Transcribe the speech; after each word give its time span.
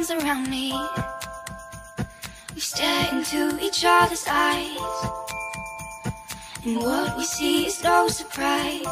arms 0.00 0.10
around 0.10 0.48
me. 0.48 0.72
We 2.54 2.60
stare 2.60 3.08
into 3.12 3.58
each 3.62 3.84
other's 3.84 4.24
eyes. 4.26 4.78
And 6.64 6.76
what 6.78 7.16
we 7.18 7.24
see 7.24 7.66
is 7.66 7.82
no 7.84 8.08
surprise. 8.08 8.84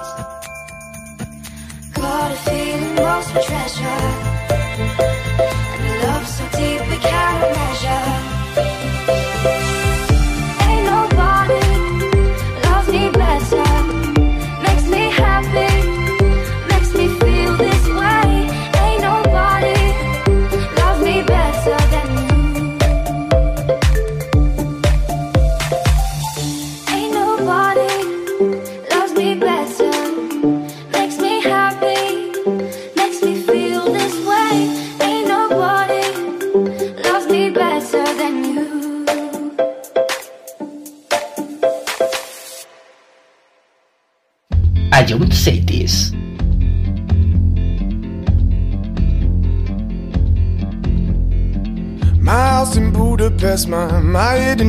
Got 1.94 2.32
a 2.32 2.36
feeling 2.36 2.96
lost 2.96 3.32
treasure. 3.46 5.27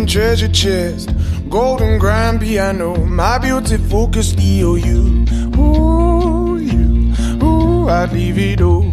Chest, 0.10 1.12
golden 1.50 2.00
grand 2.00 2.40
piano, 2.40 2.96
my 3.06 3.38
beauty 3.38 3.78
focus 3.78 4.34
EOU. 4.34 5.28
Ooh, 5.56 6.58
you, 6.58 7.14
ooh, 7.44 7.88
I'd 7.88 8.12
leave 8.12 8.40
it 8.40 8.62
all. 8.62 8.84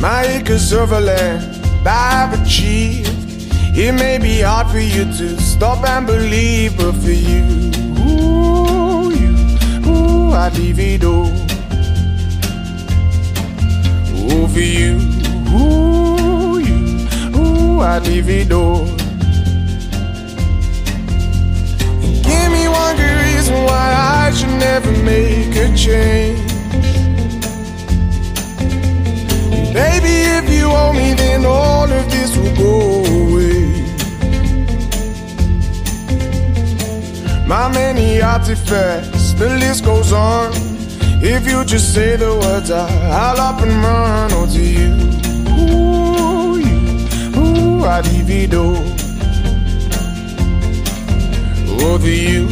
My 0.00 0.22
acres 0.24 0.72
of 0.72 0.92
land 0.92 1.60
I've 1.86 2.40
achieved. 2.40 3.10
It 3.76 3.92
may 3.92 4.18
be 4.18 4.40
hard 4.40 4.68
for 4.68 4.78
you 4.78 5.04
to 5.04 5.40
stop 5.40 5.84
and 5.86 6.06
believe, 6.06 6.76
but 6.78 6.92
for 6.92 7.10
you, 7.10 7.70
ooh, 8.00 9.10
you, 9.12 9.32
ooh, 9.86 10.32
I'd 10.32 10.56
leave 10.56 10.78
it 10.78 11.04
all. 11.04 11.28
Ooh, 14.32 14.48
for 14.48 14.60
you. 14.60 15.11
Leave 17.82 18.30
it. 18.30 18.48
Give 18.48 18.86
me 22.52 22.68
one 22.68 22.96
good 22.96 23.16
reason 23.26 23.64
why 23.64 23.92
I 24.24 24.30
should 24.32 24.54
never 24.60 24.92
make 25.02 25.56
a 25.56 25.66
change. 25.76 26.38
Baby, 29.74 30.14
if 30.38 30.48
you 30.48 30.70
owe 30.70 30.92
me, 30.92 31.14
then 31.14 31.44
all 31.44 31.90
of 31.90 32.08
this 32.08 32.36
will 32.36 32.54
go 32.56 33.02
away. 33.20 33.66
My 37.48 37.68
many 37.68 38.22
artifacts, 38.22 39.32
the 39.32 39.56
list 39.58 39.84
goes 39.84 40.12
on. 40.12 40.52
If 41.20 41.48
you 41.48 41.64
just 41.64 41.92
say 41.92 42.14
the 42.14 42.32
words, 42.36 42.70
I'll 42.70 43.40
up 43.40 43.60
and 43.60 43.82
run. 43.82 44.30
Oh, 44.34 44.46
to 44.46 44.62
you. 44.62 45.31
I 47.84 48.00
divido. 48.00 48.76
Over 51.82 52.08
you, 52.08 52.46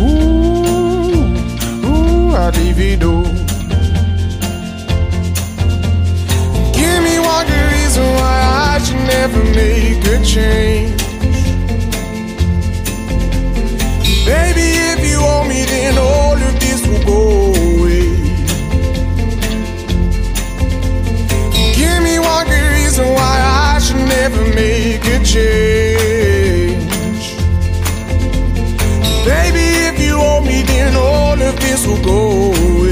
ooh, 0.00 1.24
ooh, 1.86 2.34
I 2.34 2.50
divido. 2.50 3.22
Give 6.74 7.02
me 7.04 7.18
one 7.20 7.46
good 7.46 7.66
reason 7.74 8.04
why 8.18 8.36
I 8.74 8.78
should 8.84 8.96
never 9.06 9.44
make 9.54 10.04
a 10.04 10.24
change. 10.24 11.00
Baby, 14.26 14.66
if 14.92 15.00
you 15.08 15.18
owe 15.20 15.44
me, 15.48 15.64
then 15.64 15.96
all 15.96 16.34
of 16.34 16.60
this 16.60 16.84
will 16.86 17.04
go 17.04 17.81
reason 22.92 23.14
why 23.14 23.74
I 23.74 23.78
should 23.78 23.96
never 23.96 24.44
make 24.54 25.02
a 25.06 25.18
change. 25.24 26.04
Baby, 29.24 29.66
if 29.88 29.98
you 29.98 30.16
owe 30.16 30.42
me, 30.44 30.62
then 30.62 30.94
all 30.94 31.40
of 31.40 31.58
this 31.60 31.86
will 31.86 32.02
go 32.02 32.52
away. 32.52 32.91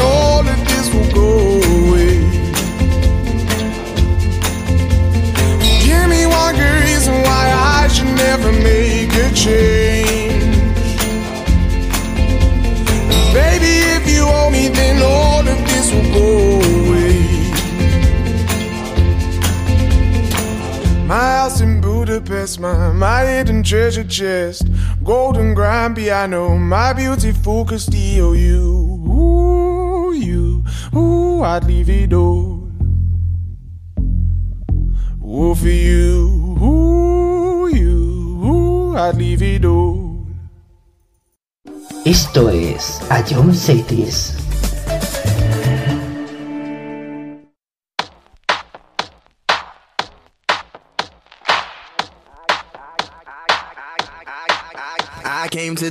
All 0.00 0.40
of 0.40 0.58
this 0.68 0.92
will 0.92 1.10
go 1.12 1.30
away. 1.72 2.18
Give 5.84 6.08
me 6.08 6.26
one 6.26 6.54
good 6.56 6.82
reason 6.88 7.14
why 7.22 7.44
I 7.80 7.88
should 7.88 8.12
never 8.26 8.52
make 8.52 9.12
a 9.14 9.30
change. 9.34 10.44
Baby, 13.32 13.72
if 13.96 14.08
you 14.08 14.22
owe 14.24 14.50
me, 14.50 14.68
then 14.68 15.02
all 15.02 15.46
of 15.46 15.58
this 15.70 15.92
will 15.92 16.10
go 16.12 16.28
away. 16.60 17.18
My 21.06 21.32
house 21.38 21.60
in 21.60 21.80
Budapest, 21.80 22.60
my, 22.60 22.92
my 22.92 23.24
hidden 23.26 23.62
treasure 23.64 24.04
chest, 24.04 24.62
golden 25.02 25.54
grand 25.54 25.96
piano, 25.96 26.56
my 26.56 26.92
beautiful 26.92 27.64
Castillo. 27.64 28.32
You, 28.32 28.79
ooh, 31.80 31.86
I'd 31.86 31.86
leave 31.86 32.04
it 32.04 32.12
all. 32.12 32.68
For 35.54 35.68
you, 35.68 36.58
ooh, 36.62 37.68
you, 37.68 38.40
ooh, 38.44 38.96
I'd 38.96 39.16
leave 39.16 39.42
it 39.42 39.64
all. 39.64 40.26
Esto 42.04 42.48
es 42.48 43.00
A 43.10 43.22
John 43.22 43.52
Cities. 43.54 44.36
I 55.24 55.48
came 55.50 55.74
to 55.76 55.90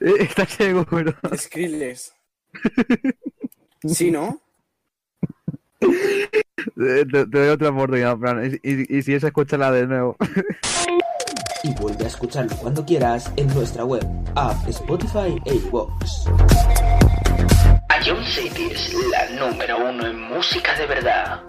Ma- 0.00 0.10
¿Estás 0.18 0.50
seguro? 0.50 1.14
Skrillex. 1.36 2.12
¿Sí, 3.86 4.10
no? 4.10 4.40
Te, 5.80 7.04
te- 7.06 7.26
doy 7.26 7.48
otra 7.48 7.68
oportunidad, 7.70 8.16
Fran. 8.18 8.44
Y, 8.62 8.70
y- 8.70 8.98
y 8.98 9.02
si 9.02 9.14
es, 9.14 9.22
escúchala 9.24 9.70
de 9.72 9.86
nuevo. 9.86 10.16
Y 11.62 11.74
vuelve 11.74 12.04
a 12.04 12.08
escucharlo 12.08 12.54
cuando 12.56 12.84
quieras 12.84 13.30
en 13.36 13.48
nuestra 13.54 13.84
web, 13.84 14.04
app, 14.36 14.68
Spotify 14.68 15.36
e 15.44 15.54
iVoox. 15.54 16.26
Ion 18.06 18.24
City 18.24 18.68
es 18.70 18.94
la 19.10 19.28
número 19.50 19.78
uno 19.90 20.06
en 20.06 20.20
música 20.28 20.78
de 20.78 20.86
verdad. 20.86 21.40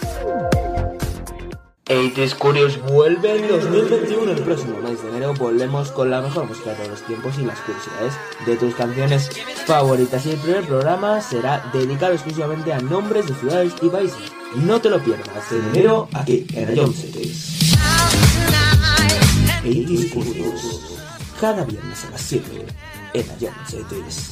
80s 1.88 2.36
Curious 2.36 2.82
vuelve 2.82 3.38
en 3.38 3.48
2021. 3.48 4.32
El 4.32 4.42
próximo 4.42 4.80
mes 4.82 5.02
de 5.02 5.10
enero 5.10 5.34
volvemos 5.34 5.92
con 5.92 6.10
la 6.10 6.22
mejor 6.22 6.46
música 6.46 6.72
de 6.72 6.76
todos 6.76 6.90
los 6.90 7.02
tiempos 7.04 7.38
y 7.40 7.46
las 7.46 7.60
curiosidades 7.60 8.14
de 8.46 8.58
tus 8.58 8.76
canciones 8.76 9.30
favoritas. 9.66 10.26
Y 10.26 10.32
el 10.32 10.38
primer 10.38 10.66
programa 10.66 11.22
será 11.22 11.70
dedicado 11.72 12.14
exclusivamente 12.14 12.74
a 12.74 12.80
nombres 12.80 13.28
de 13.28 13.36
ciudades 13.36 13.74
y 13.82 13.90
países. 13.90 14.18
No 14.56 14.82
te 14.82 14.90
lo 14.90 15.02
pierdas 15.02 15.52
en 15.52 15.66
enero 15.70 16.10
aquí 16.14 16.46
en 16.54 16.76
Ion 16.76 16.94
Cities. 16.94 17.78
80s 19.64 20.14
Curious. 20.14 20.82
Cada 21.40 21.64
viernes 21.64 22.04
a 22.06 22.10
las 22.12 22.22
7 22.22 22.66
en 23.14 23.26
Ion 23.40 23.54
Cities. 23.66 24.32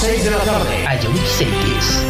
6 0.00 0.24
de 0.24 0.30
la 0.30 0.38
tarde. 0.38 0.84
Ion 1.02 1.16
Cities. 1.26 2.04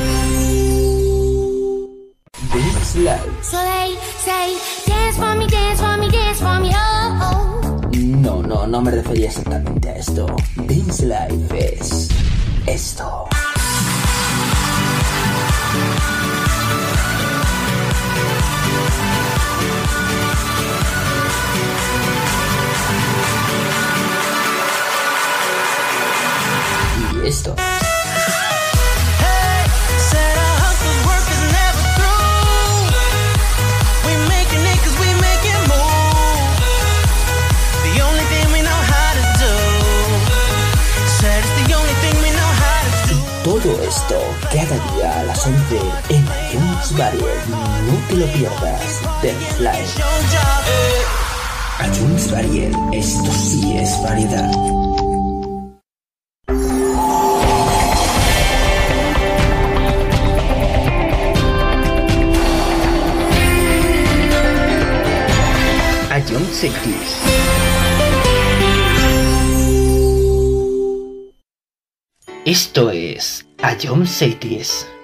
This 2.53 2.96
Live. 2.96 3.33
So 3.42 3.57
they 3.57 3.96
say, 4.18 4.59
dance 4.87 5.16
for 5.16 5.35
me, 5.35 5.46
dance 5.46 5.81
for 5.81 5.96
me, 5.96 6.11
dance 6.11 6.38
for 6.38 6.61
me, 6.61 6.70
oh, 6.74 7.18
oh. 7.22 7.90
No, 7.94 8.42
no, 8.42 8.66
no 8.66 8.83
me 8.83 8.90
refería 8.90 9.29
exactamente 9.29 9.88
a 9.88 9.96
esto. 9.96 10.27
Dance 10.57 11.07
Life 11.07 11.77
es 11.77 12.09
esto. 12.66 13.27
Y 27.24 27.29
esto. 27.29 27.78
Esto 44.09 44.21
cada 44.51 44.94
día 44.94 45.21
a 45.21 45.25
las 45.25 45.47
11 45.47 45.77
en 46.09 46.25
iTunes 46.25 46.97
Varied. 46.97 47.21
No 47.51 48.09
te 48.09 48.16
lo 48.16 48.27
pierdas. 48.27 49.01
Job. 49.23 50.64
iTunes 51.87 52.31
Varied. 52.31 52.75
Esto 52.92 53.31
sí 53.33 53.77
es 53.77 54.03
variedad. 54.03 54.51
Cities. 66.51 67.23
Esto 72.44 72.90
es 72.90 73.48
Ion 73.61 74.07
Cities. 74.07 74.85
Who 74.85 74.98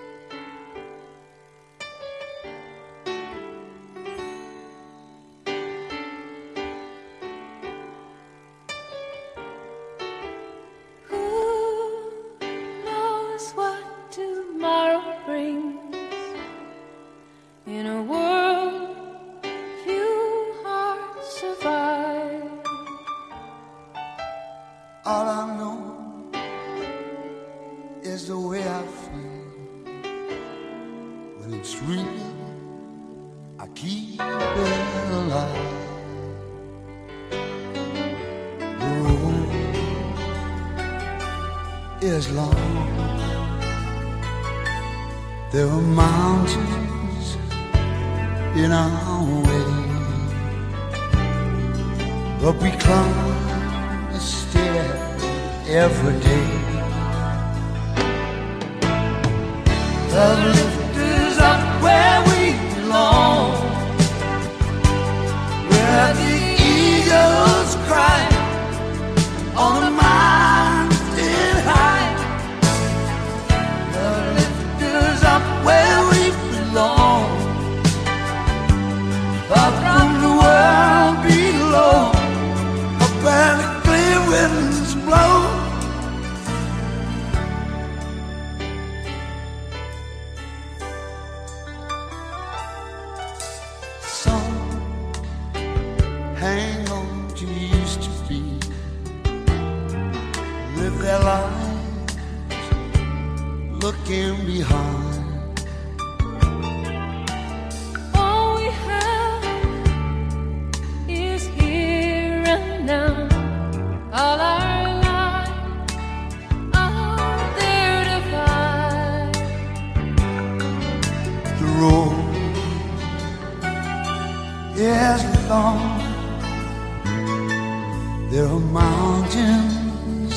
There 128.34 128.48
are 128.48 128.58
mountains 128.58 130.34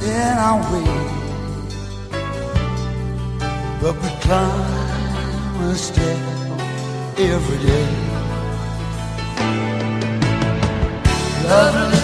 in 0.00 0.38
our 0.38 0.60
way, 0.72 0.94
but 3.80 4.00
we 4.00 4.08
climb 4.20 5.60
a 5.62 5.74
step 5.74 6.18
every 7.18 7.58
day. 7.66 7.88
Lovely. 11.48 12.03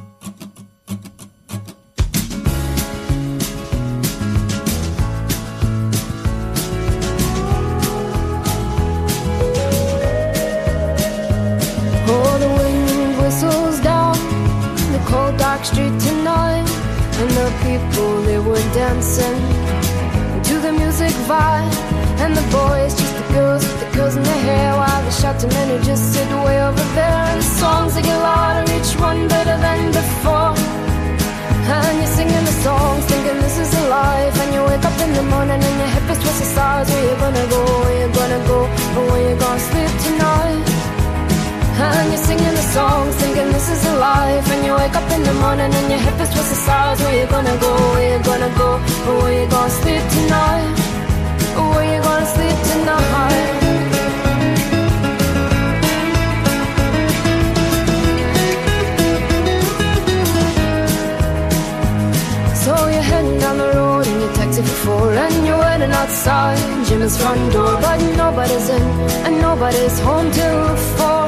Jim's 67.11 67.23
front 67.23 67.53
door 67.53 67.75
But 67.81 67.99
nobody's 68.15 68.69
in 68.69 68.81
and 69.25 69.41
nobody's 69.41 69.99
home 69.99 70.31
till 70.31 70.75
four 70.97 71.27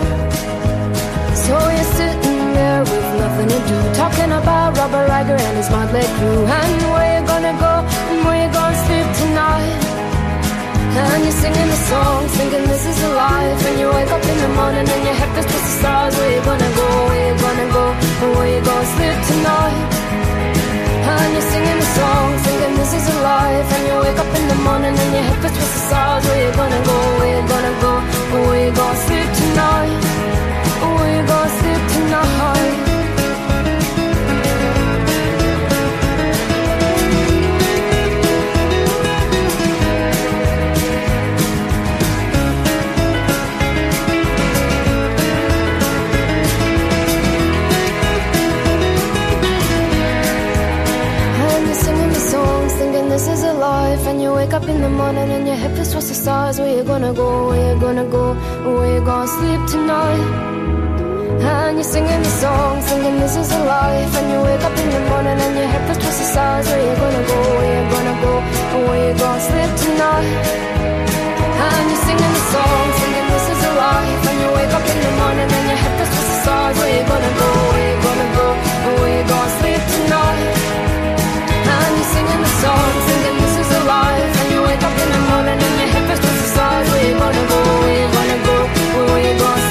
So 1.36 1.56
you're 1.76 1.92
sitting 2.00 2.54
there 2.54 2.82
with 2.82 3.08
nothing 3.20 3.50
to 3.50 3.60
do 3.68 3.78
Talking 3.94 4.32
about 4.32 4.78
Robert 4.78 5.10
Riger 5.10 5.40
and 5.40 5.58
his 5.58 5.70
motley 5.70 6.06
crew. 6.18 6.46
And 6.46 6.82
where 6.94 7.20
you 7.20 7.28
gonna 7.28 7.56
go? 7.60 7.74
And 8.12 8.20
where 8.26 8.40
you 8.44 8.50
gonna 8.54 8.86
sleep 8.86 9.08
tonight? 9.22 9.82
And 10.96 11.24
you're 11.24 11.40
singing 11.44 11.70
the 11.74 11.80
song, 11.90 12.28
thinking 12.38 12.64
this 12.68 12.86
is 12.86 13.04
a 13.04 13.10
life. 13.16 13.66
And 13.68 13.80
you 13.80 13.88
wake 13.90 14.12
up 14.12 14.24
in 14.24 14.38
the 14.38 14.52
morning 14.60 14.88
and 14.88 15.04
your 15.08 15.16
head 15.20 15.30
feels 15.34 15.46
twisted 15.46 15.80
stars. 15.80 16.16
Where 16.18 16.32
you 16.36 16.42
gonna 16.44 16.72
go, 16.76 16.88
where 17.08 17.24
you 17.28 17.36
gonna 17.42 17.68
go, 17.74 17.86
and 18.24 18.32
where 18.38 18.50
you 18.56 18.62
gonna 18.64 18.94
sleep 18.96 19.18
tonight 19.32 20.03
and 21.22 21.34
you're 21.34 21.50
singing 21.54 21.80
the 21.84 21.90
song, 21.98 22.30
thinking 22.46 22.76
this 22.82 22.94
is 22.94 23.06
a 23.16 23.18
life 23.22 23.68
And 23.76 23.84
you 23.88 23.96
wake 24.06 24.20
up 24.24 24.32
in 24.40 24.46
the 24.48 24.60
morning 24.68 24.96
and 25.04 25.12
your 25.16 25.26
head 25.28 25.38
feels 25.42 25.56
twisted 25.58 25.84
stars. 25.90 26.24
Where 26.26 26.42
you 26.46 26.52
gonna 26.62 26.82
go, 26.90 26.98
where 27.20 27.32
you 27.36 27.44
gonna 27.54 27.74
go? 27.86 27.94
Where 28.48 28.62
you 28.66 28.72
gonna 28.80 29.06
sleep 29.06 29.30
tonight? 29.42 30.02
Where 30.96 31.12
you 31.16 31.24
gonna 31.28 31.58
sleep 31.60 31.82
tonight 31.96 32.93
this 53.14 53.28
is 53.28 53.44
a 53.44 53.54
life. 53.54 54.04
And 54.10 54.18
you 54.24 54.34
wake 54.34 54.54
up 54.54 54.66
in 54.74 54.82
the 54.82 54.90
morning 54.90 55.30
and 55.36 55.46
your 55.46 55.56
head 55.56 55.72
feels 55.76 55.92
towards 55.92 56.10
the 56.10 56.16
stars. 56.16 56.60
Where 56.60 56.74
you 56.78 56.84
gonna 56.84 57.14
go? 57.14 57.30
Where 57.50 57.64
you 57.70 57.76
gonna 57.80 58.08
go? 58.18 58.26
Where 58.76 58.90
you 58.96 59.02
gonna 59.06 59.36
sleep 59.38 59.62
tonight? 59.76 60.26
And 61.52 61.78
you're 61.78 61.92
singing 61.96 62.22
the 62.28 62.34
song, 62.42 62.82
singing 62.90 63.18
this 63.24 63.36
is 63.42 63.52
a 63.60 63.62
life. 63.76 64.12
And 64.20 64.28
you 64.34 64.40
wake 64.50 64.64
up 64.68 64.76
in 64.84 64.90
the 64.96 65.02
morning 65.12 65.38
and 65.46 65.54
your 65.60 65.70
head 65.74 65.84
feels 65.88 66.18
the 66.22 66.28
stars. 66.34 66.66
Where 66.70 66.84
you 66.88 66.96
gonna 67.04 67.24
go? 67.32 67.40
Where 67.58 67.72
you 67.78 67.84
gonna 67.96 68.16
go? 68.26 68.34
Where 68.88 69.02
you 69.06 69.14
gonna 69.24 69.48
sleep 69.50 69.72
tonight? 69.86 70.34
And 71.66 71.86
you're 71.92 72.04
singing 72.08 72.34
the 72.38 72.44
songs, 72.54 72.94
thinking 73.00 73.28
this 73.34 73.48
is 73.54 73.62
a 73.70 73.74
life. 73.86 74.22
And 74.30 74.38
you 74.44 74.50
wake 74.58 74.74
up 74.78 74.86
in 74.94 75.00
the 75.06 75.12
morning 75.22 75.50
and 75.58 75.66
your 75.70 75.80
head 75.84 75.94
feels 76.00 76.14
the 76.18 76.38
stars. 76.42 76.76
Where 76.82 76.94
you 76.98 77.04
gonna 77.14 77.34
go? 77.42 77.50
Where 77.74 77.86
you 77.90 77.98
gonna 78.08 78.30
go? 78.40 78.48
Where 78.98 79.12
you 79.18 79.24
gonna 79.32 79.58
sleep 79.60 79.82
tonight? 79.96 80.83
We're 87.04 87.20
vulnerable, 87.20 87.82
we're 87.84 88.08
vulnerable, 88.10 88.64
we're 88.64 89.38
vulnerable 89.38 89.63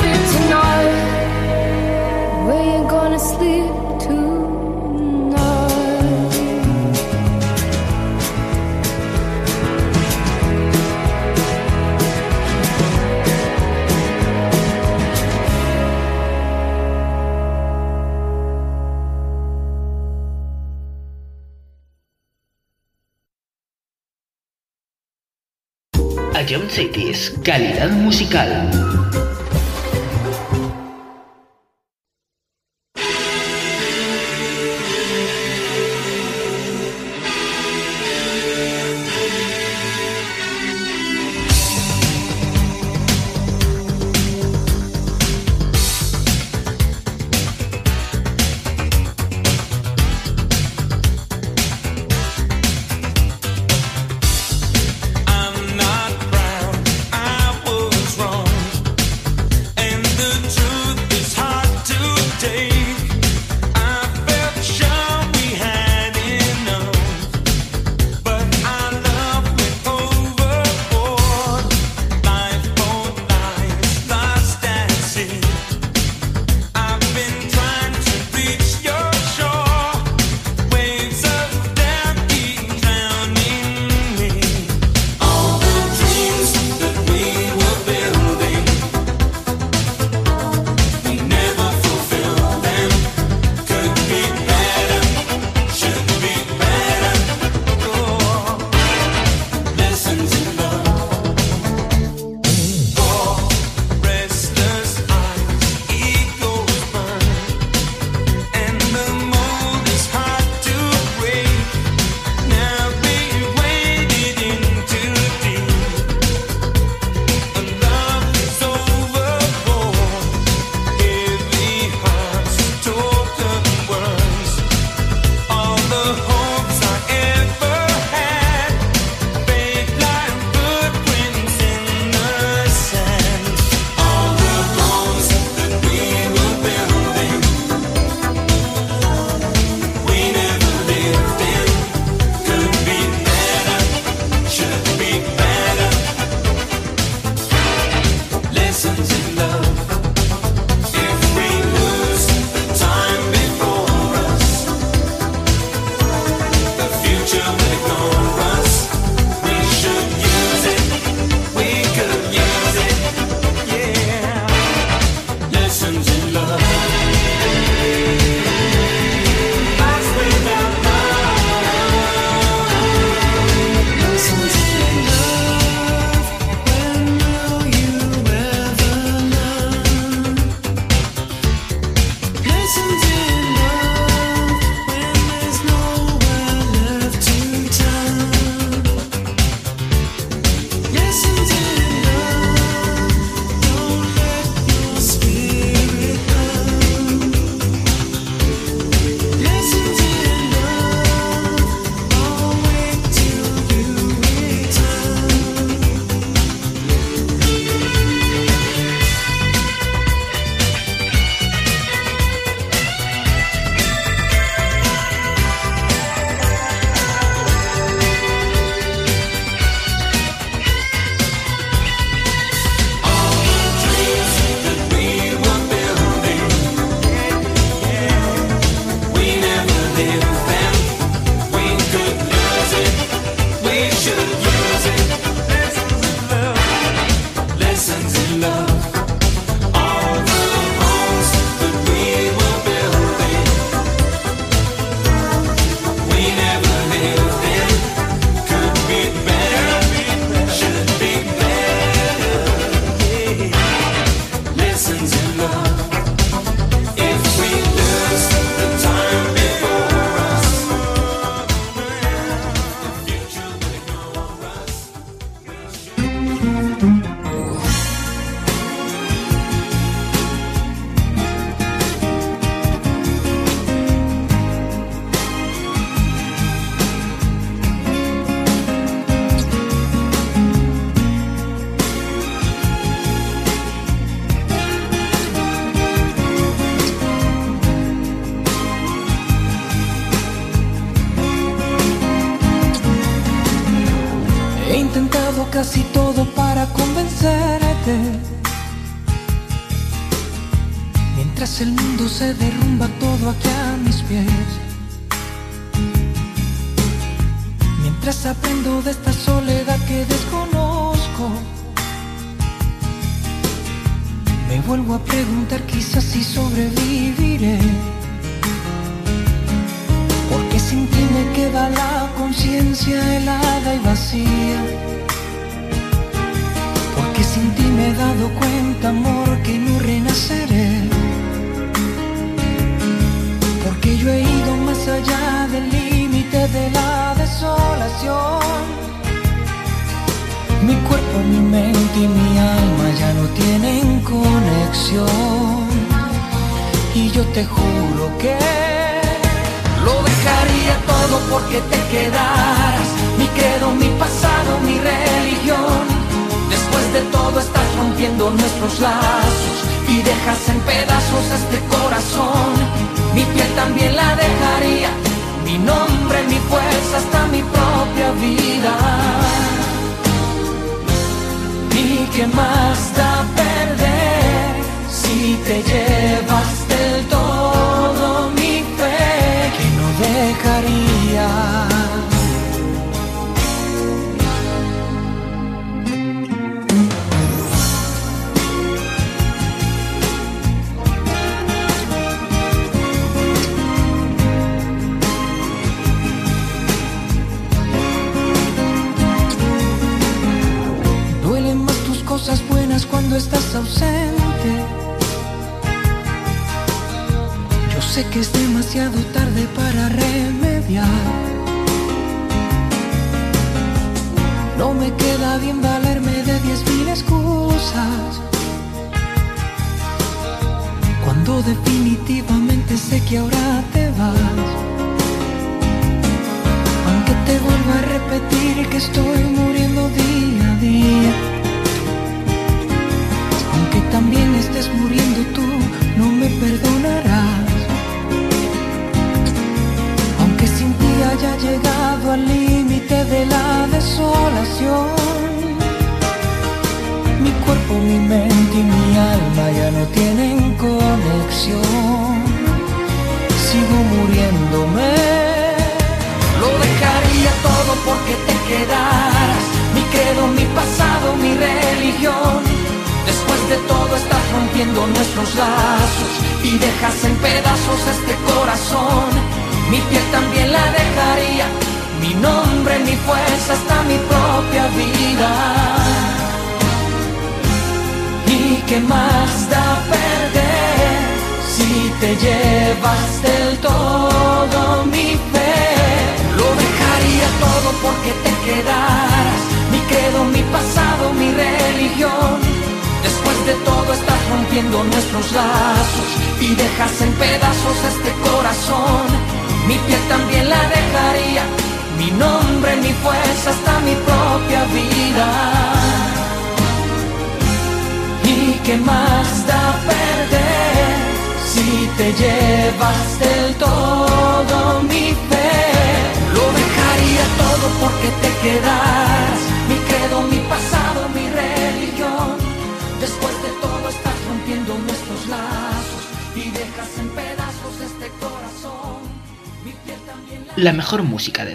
calidad 27.42 27.90
musical. 27.90 29.21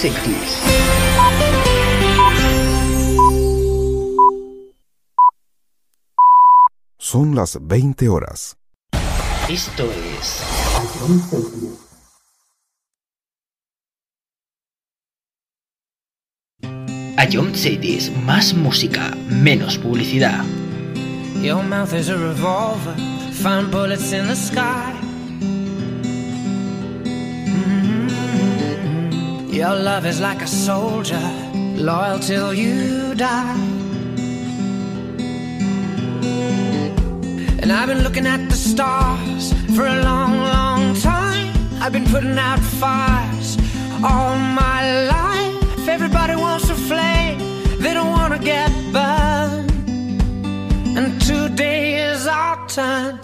Cities. 0.00 0.62
Son 6.96 7.34
las 7.34 7.58
20 7.60 8.08
horas. 8.08 8.56
Esto 9.50 9.84
es 9.92 10.42
Ion 17.30 17.54
Cities, 17.54 18.10
más 18.24 18.54
música, 18.54 19.10
menos 19.28 19.76
publicidad. 19.76 20.42
Your 21.42 21.62
mouth 21.62 21.92
is 21.92 22.08
a 22.08 22.16
revolver, 22.16 22.94
find 23.34 23.70
bullets 23.70 24.14
in 24.14 24.28
the 24.28 24.34
sky. 24.34 24.89
Your 29.60 29.76
love 29.76 30.06
is 30.06 30.22
like 30.22 30.40
a 30.40 30.46
soldier, 30.46 31.20
loyal 31.76 32.18
till 32.18 32.54
you 32.54 33.14
die. 33.14 33.58
And 37.60 37.70
I've 37.70 37.88
been 37.88 38.02
looking 38.02 38.26
at 38.26 38.48
the 38.48 38.56
stars 38.56 39.52
for 39.76 39.84
a 39.84 40.02
long, 40.02 40.38
long 40.38 40.94
time. 40.94 41.52
I've 41.82 41.92
been 41.92 42.06
putting 42.06 42.38
out 42.38 42.58
fires 42.58 43.58
all 44.02 44.34
my 44.38 45.06
life. 45.08 45.78
If 45.80 45.88
everybody 45.88 46.36
wants 46.36 46.70
a 46.70 46.74
flame, 46.74 47.38
they 47.80 47.92
don't 47.92 48.12
wanna 48.12 48.38
get 48.38 48.70
burned. 48.94 49.70
And 50.96 51.20
today 51.20 52.10
is 52.10 52.26
our 52.26 52.66
turn. 52.66 53.19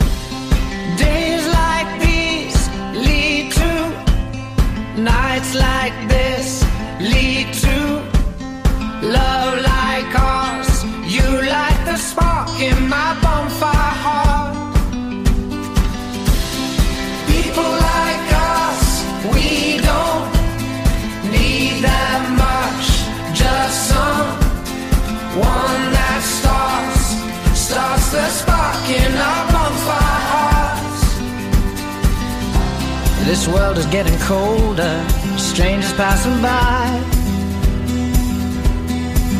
This 33.36 33.48
world 33.48 33.76
is 33.76 33.84
getting 33.86 34.18
colder, 34.20 35.04
strangers 35.36 35.92
passing 35.92 36.40
by. 36.40 36.88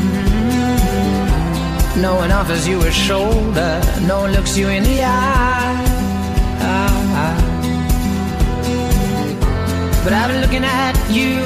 Mm. 0.03 2.03
No 2.03 2.17
one 2.17 2.31
offers 2.31 2.69
you 2.69 2.79
a 2.83 2.93
shoulder, 2.93 3.81
no 4.07 4.21
one 4.21 4.33
looks 4.33 4.55
you 4.59 4.69
in 4.69 4.83
the 4.83 5.03
eye. 5.03 5.83
But 10.05 10.13
I've 10.13 10.31
been 10.31 10.43
looking 10.43 10.63
at 10.63 10.95
you 11.11 11.43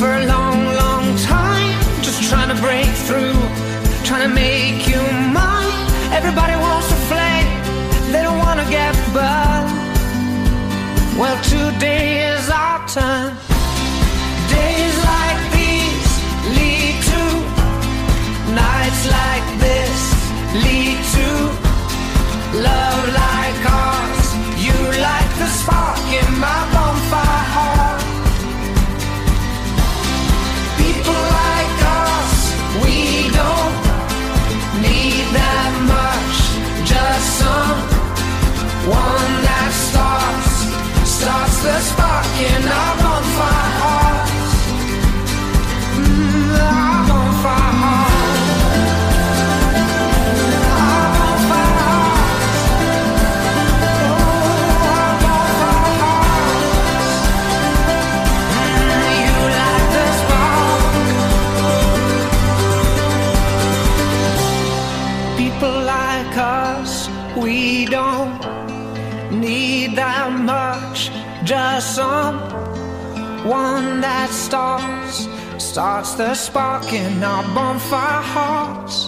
for 0.00 0.12
a 0.12 0.26
long, 0.26 0.74
long 0.82 1.16
time, 1.18 1.80
just 2.02 2.28
trying 2.28 2.48
to 2.54 2.60
break 2.60 2.88
through, 3.06 3.38
trying 4.02 4.28
to 4.28 4.34
make 4.34 4.88
you 4.88 5.00
mine. 5.32 5.86
Everybody 6.10 6.56
wants 6.56 6.90
a 6.90 6.96
flame, 7.06 7.27
Well, 11.18 11.42
today 11.42 12.30
is 12.32 12.48
our 12.48 12.86
turn. 12.86 13.27
Someone 73.48 74.02
that 74.02 74.28
starts, 74.28 75.26
starts 75.56 76.14
the 76.14 76.34
spark 76.34 76.92
in 76.92 77.22
our 77.24 77.42
bonfire 77.54 78.22
hearts. 78.22 79.07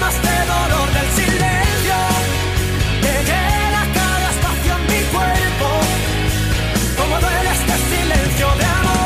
Más 0.00 0.14
de 0.14 0.38
dolor 0.54 0.88
del 0.94 1.08
silencio 1.12 1.98
que 3.02 3.14
llega 3.30 3.82
cada 3.92 4.30
espacio 4.30 4.72
en 4.76 4.82
mi 4.92 5.02
cuerpo, 5.12 5.68
como 6.96 7.20
duele 7.20 7.50
este 7.50 7.76
silencio 7.90 8.48
de 8.60 8.64
amor. 8.64 9.00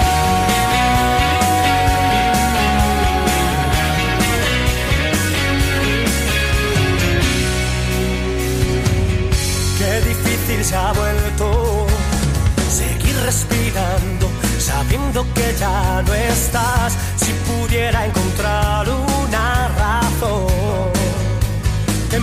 Qué 9.78 9.92
difícil 10.08 10.64
se 10.64 10.76
ha 10.76 10.92
vuelto 10.92 11.86
seguir 12.70 13.16
respirando, 13.24 14.30
sabiendo 14.58 15.26
que 15.34 15.54
ya 15.58 16.02
no 16.06 16.14
estás 16.14 16.96
si 17.16 17.32
pudiera 17.48 18.06
encontrar 18.06 18.88
un. 18.88 19.13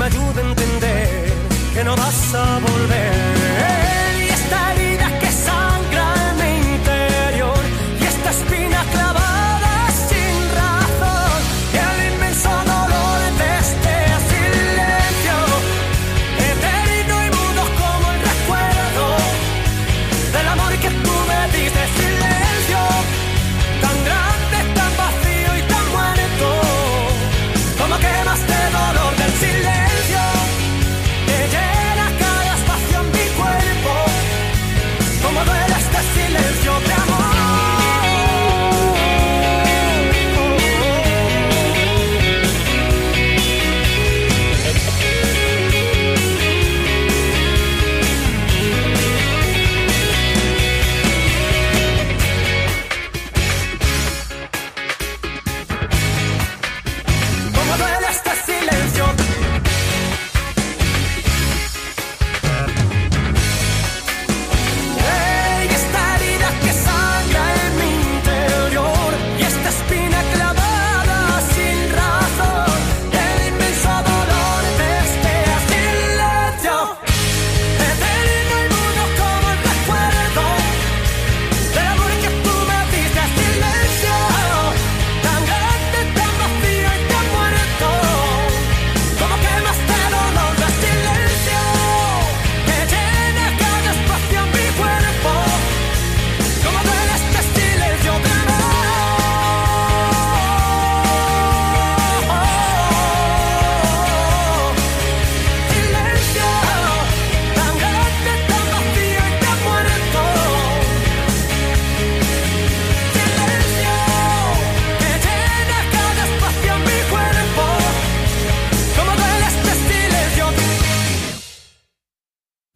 me 0.02 0.08
ayuda 0.08 0.42
a 0.42 0.50
entender 0.50 1.32
que 1.74 1.84
no 1.84 1.96
vas 1.96 2.34
a 2.34 2.60
volver. 2.60 3.41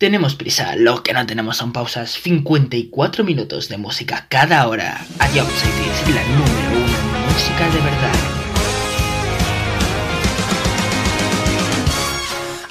Tenemos 0.06 0.36
prisa, 0.36 0.76
lo 0.76 1.02
que 1.02 1.14
no 1.14 1.26
tenemos 1.26 1.58
son 1.58 1.74
pausas. 1.74 2.12
54 2.12 3.24
minutos 3.24 3.70
de 3.70 3.78
música 3.78 4.28
cada 4.30 4.68
hora. 4.68 5.04
Adiós, 5.18 5.48
es 5.48 6.14
la 6.14 6.22
número 6.22 6.70
uno 6.78 7.18
en 7.18 7.34
música 7.34 7.66
de 7.74 7.82
verdad. 7.82 8.14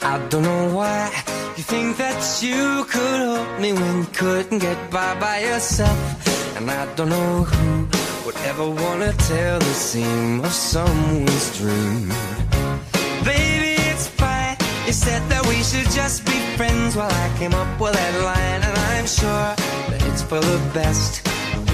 I 0.01 0.29
don't 0.31 0.45
know 0.45 0.79
why 0.79 1.11
you 1.57 1.65
think 1.65 1.97
that 1.97 2.23
you 2.41 2.85
could 2.85 3.21
help 3.21 3.59
me 3.59 3.73
when 3.73 4.03
you 4.03 4.07
couldn't 4.17 4.61
get 4.61 4.79
by 4.93 5.19
by 5.19 5.41
yourself. 5.41 5.99
And 6.57 6.71
I 6.71 6.87
don't 6.95 7.09
know 7.09 7.43
who 7.43 7.89
would 8.27 8.37
ever 8.47 8.69
wanna 8.71 9.13
tell 9.27 9.59
the 9.59 9.75
seam 9.75 10.39
of 10.45 10.53
someone's 10.53 11.59
dream. 11.59 12.13
Baby, 13.25 13.64
said 14.95 15.29
that 15.29 15.45
we 15.49 15.61
should 15.65 15.91
just 15.91 16.25
be 16.25 16.39
friends 16.57 16.95
while 16.95 17.11
I 17.11 17.29
came 17.37 17.53
up 17.53 17.81
with 17.81 17.95
that 17.95 18.15
line. 18.23 18.63
And 18.63 18.75
I'm 18.93 19.07
sure 19.07 19.51
that 19.91 20.01
it's 20.09 20.23
for 20.23 20.39
the 20.39 20.59
best. 20.73 21.27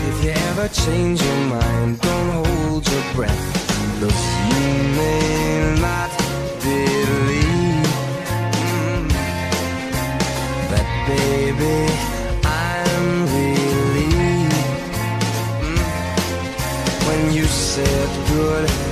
If 0.09 0.25
you 0.25 0.31
ever 0.31 0.69
change 0.69 1.23
your 1.23 1.41
mind, 1.57 2.01
don't 2.01 2.31
hold 2.41 2.89
your 2.91 3.05
breath. 3.15 3.45
Look, 4.01 4.19
you 4.51 4.73
may 5.01 5.77
not 5.87 6.11
believe 6.65 7.89
mm, 8.57 9.09
that, 10.73 10.89
baby. 11.13 11.79
I'm 12.65 13.07
relieved 13.37 14.65
mm, 15.69 15.83
when 17.07 17.35
you 17.35 17.45
said 17.45 18.09
goodbye. 18.29 18.90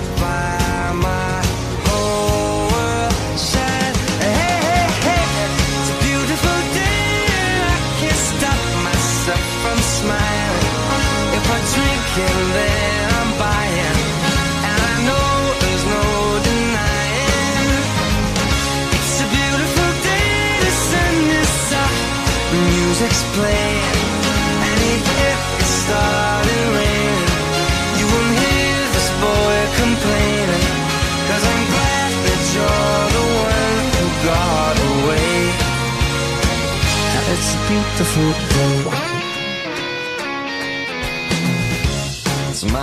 Music's 22.99 23.23
playing, 23.37 23.95
and 24.69 24.81
if 24.91 25.05
it 25.29 25.67
started 25.67 26.65
raining, 26.75 27.31
you 27.99 28.07
won't 28.13 28.35
hear 28.43 28.79
this 28.97 29.11
boy 29.23 29.57
I'm 31.51 31.65
glad 31.75 32.13
that 32.27 32.43
you're 32.55 33.07
the 33.17 33.25
one 33.47 33.87
who 33.97 34.07
got 34.27 34.77
away. 34.93 35.37
It's 37.33 37.51
a 37.55 37.61
beautiful 37.69 38.29
day. 38.55 38.88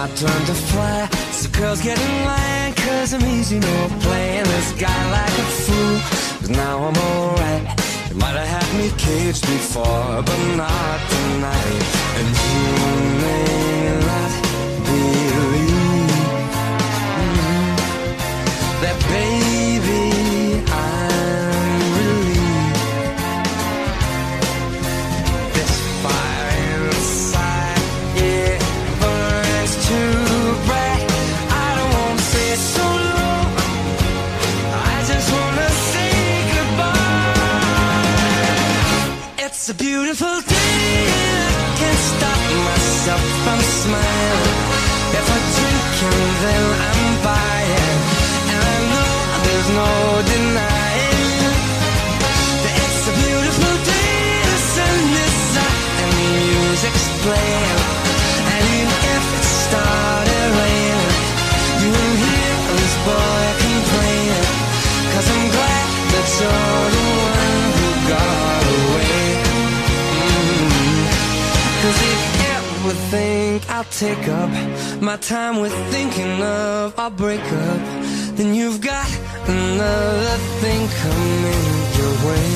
My 0.07 0.15
turn 0.15 0.45
to 0.45 0.53
fly. 0.53 1.07
So 1.31 1.49
girls 1.49 1.81
get 1.81 1.99
in 1.99 2.25
line, 2.25 2.73
cause 2.73 3.13
I'm 3.13 3.25
easy, 3.25 3.59
no 3.59 3.75
playing 4.01 4.45
this 4.45 4.71
guy 4.73 5.01
like 5.17 5.35
a 5.45 5.47
fool. 5.63 5.97
Cause 6.39 6.49
now 6.49 6.77
I'm 6.87 6.97
alright. 7.09 7.63
You 8.09 8.15
might 8.17 8.35
have 8.41 8.51
had 8.55 8.67
me 8.79 8.87
caged 8.97 9.41
before, 9.41 10.21
but 10.27 10.39
not 10.61 10.99
tonight. 11.13 11.83
And 12.17 12.27
you 12.45 12.61
may 13.23 13.45
not 14.09 14.31
believe 14.87 16.11
mm, 17.21 17.67
that, 18.81 18.97
baby, 19.09 19.44
from 43.45 43.59
smiling. 43.59 44.59
If 45.19 45.25
I 45.35 45.39
drink 45.57 45.85
and 46.01 46.29
then 46.43 46.65
I'm 46.89 47.13
buying, 47.29 47.99
and 48.53 48.61
I 48.73 48.77
know 48.91 49.13
there's 49.45 49.69
no 49.81 49.89
denying. 50.31 50.74
Take 73.99 74.27
up 74.27 74.49
my 75.01 75.15
time 75.15 75.61
with 75.61 75.73
thinking 75.89 76.41
of 76.41 76.99
our 76.99 77.09
breakup, 77.09 77.79
then 78.35 78.53
you've 78.53 78.81
got 78.81 79.07
another 79.47 80.37
thing 80.59 80.81
coming 81.03 81.65
your 81.99 82.13
way. 82.27 82.49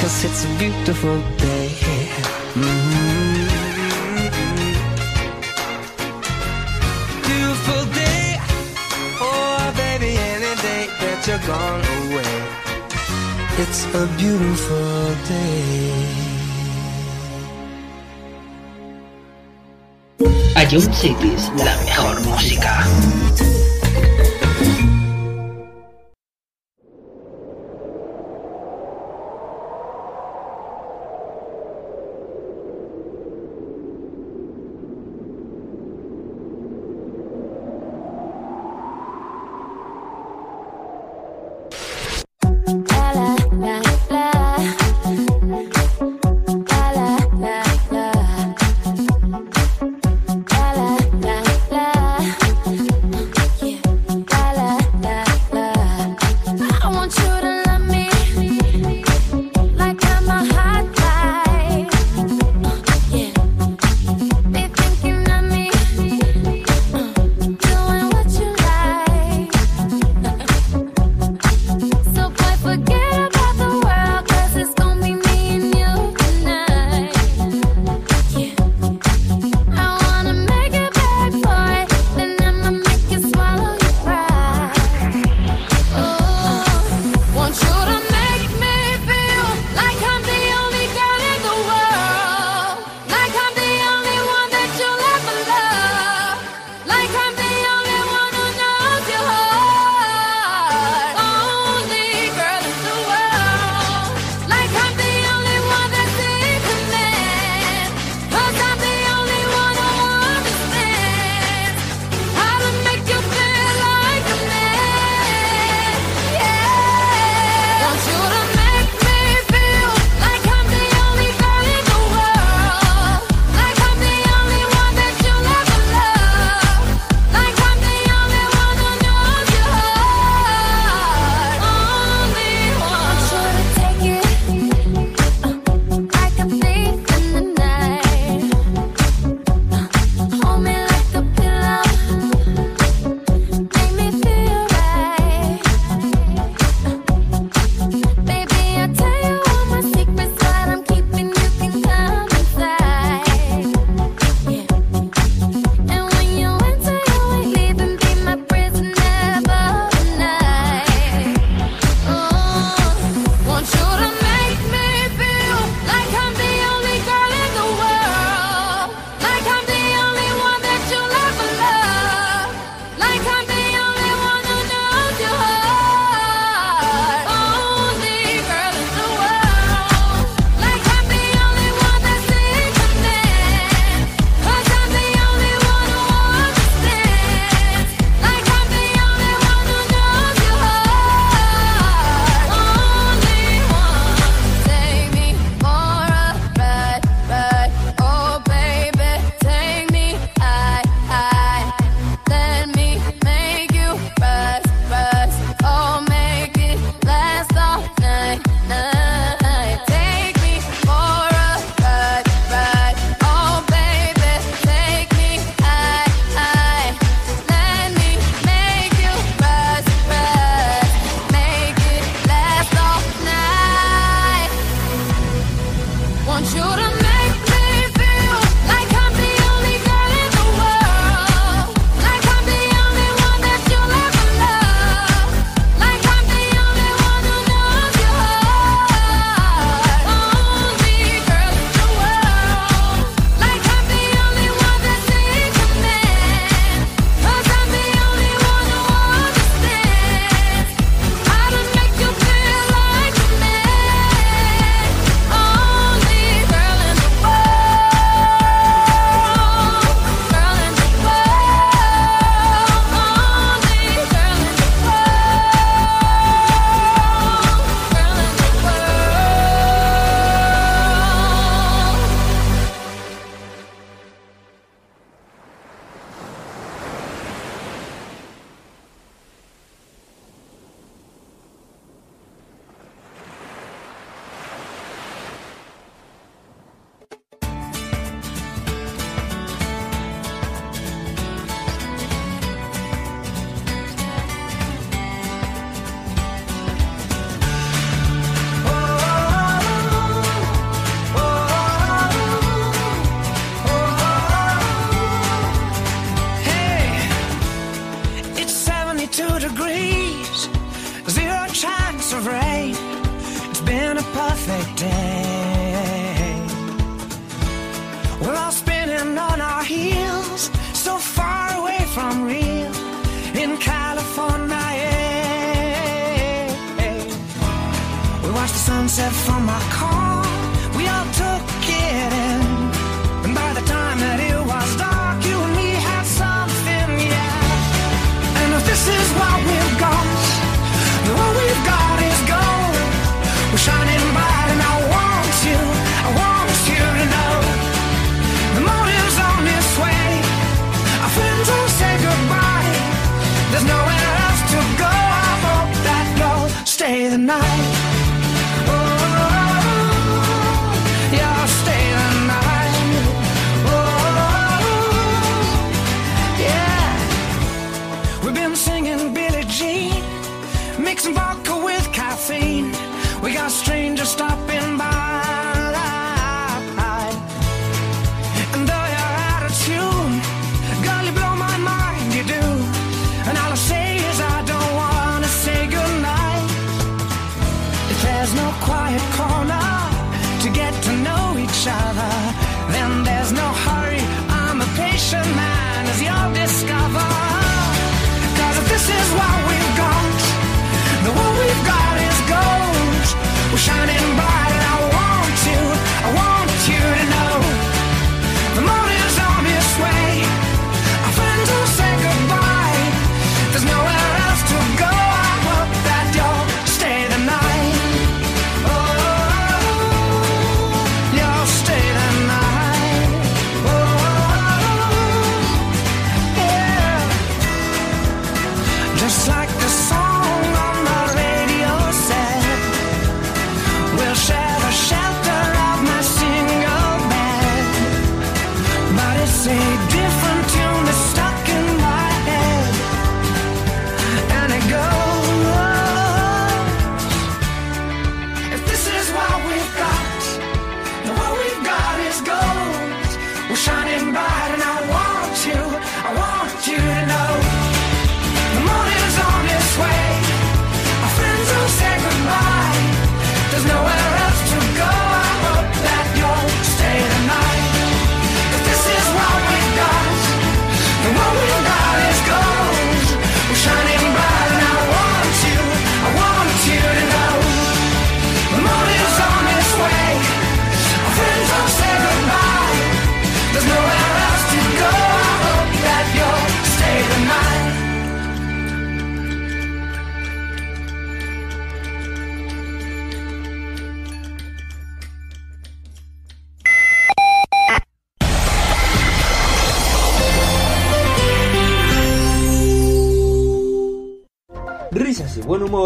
Cause 0.00 0.24
it's 0.24 0.44
a 0.44 0.48
beautiful 0.58 1.18
day. 1.46 1.68
Mhm. 2.54 3.48
Beautiful 7.28 7.82
day. 8.02 8.38
Oh, 9.20 9.72
baby, 9.82 10.10
any 10.32 10.54
day 10.66 10.84
that 11.00 11.18
you're 11.26 11.44
gone 11.54 11.84
away. 11.98 12.34
It's 13.62 13.80
a 14.02 14.06
beautiful 14.16 15.14
day. 15.34 16.05
Ion 20.56 20.90
Cities, 20.94 21.52
la 21.58 21.76
mejor 21.84 22.18
música. 22.22 22.86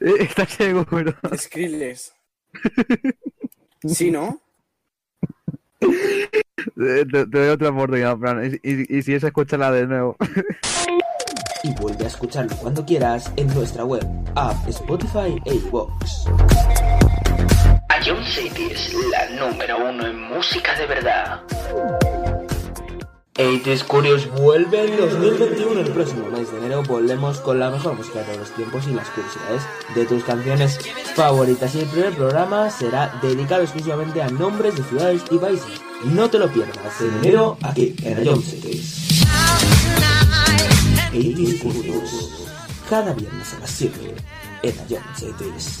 ¿Estás 0.00 0.50
seguro? 0.50 1.14
Skrillex. 1.36 2.12
¿Sí, 3.86 4.10
no? 4.10 4.40
Te, 5.80 7.04
te- 7.06 7.26
doy 7.26 7.48
otra 7.48 7.68
oportunidad, 7.70 8.16
Fran. 8.18 8.44
Y, 8.62 8.70
y- 8.70 8.98
y 8.98 9.02
si 9.02 9.14
es, 9.14 9.22
escúchala 9.24 9.70
de 9.70 9.86
nuevo. 9.86 10.16
Y 11.62 11.74
vuelve 11.80 12.04
a 12.04 12.08
escucharlo 12.08 12.54
cuando 12.56 12.84
quieras 12.84 13.32
en 13.36 13.48
nuestra 13.54 13.84
web, 13.84 14.06
app, 14.36 14.68
Spotify 14.68 15.40
e 15.44 15.54
iVoox. 15.54 16.26
A 17.88 18.00
John 18.04 18.22
City 18.24 18.68
es 18.70 18.94
la 19.10 19.28
número 19.48 19.88
uno 19.90 20.06
en 20.06 20.20
música 20.28 20.78
de 20.78 20.86
verdad. 20.86 21.40
80s 23.36 23.84
Curious 23.84 24.30
vuelve 24.30 24.86
en 24.86 24.96
2021. 24.96 25.80
El 25.80 25.90
próximo 25.90 26.28
mes 26.30 26.50
de 26.50 26.58
enero 26.58 26.82
volvemos 26.82 27.38
con 27.38 27.58
la 27.58 27.70
mejor 27.70 27.94
música 27.94 28.20
de 28.20 28.24
todos 28.24 28.38
los 28.38 28.50
tiempos 28.52 28.86
y 28.86 28.94
las 28.94 29.08
curiosidades 29.10 29.62
de 29.94 30.06
tus 30.06 30.24
canciones 30.24 30.78
favoritas. 31.14 31.74
Y 31.74 31.80
el 31.80 31.86
primer 31.86 32.14
programa 32.14 32.70
será 32.70 33.18
dedicado 33.20 33.62
exclusivamente 33.62 34.22
a 34.22 34.30
nombres 34.30 34.76
de 34.76 34.84
ciudades 34.84 35.22
y 35.30 35.38
países. 35.38 35.82
No 36.04 36.30
te 36.30 36.38
lo 36.38 36.48
pierdas 36.48 37.00
en 37.00 37.14
enero 37.18 37.58
aquí 37.62 37.94
en 38.02 38.26
John 38.26 38.42
Cities. 38.42 39.22
80s 41.12 41.58
Curious. 41.60 42.30
Cada 42.88 43.12
viernes 43.12 43.52
a 43.54 43.60
las 43.60 43.70
7 43.70 44.14
en 44.62 44.74
John 44.88 45.02
Cities. 45.14 45.80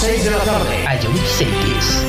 6 0.00 0.24
de 0.24 0.30
la 0.30 0.38
tarde. 0.38 0.86
A 0.86 1.00
John 1.00 1.16
Cities. 1.36 2.04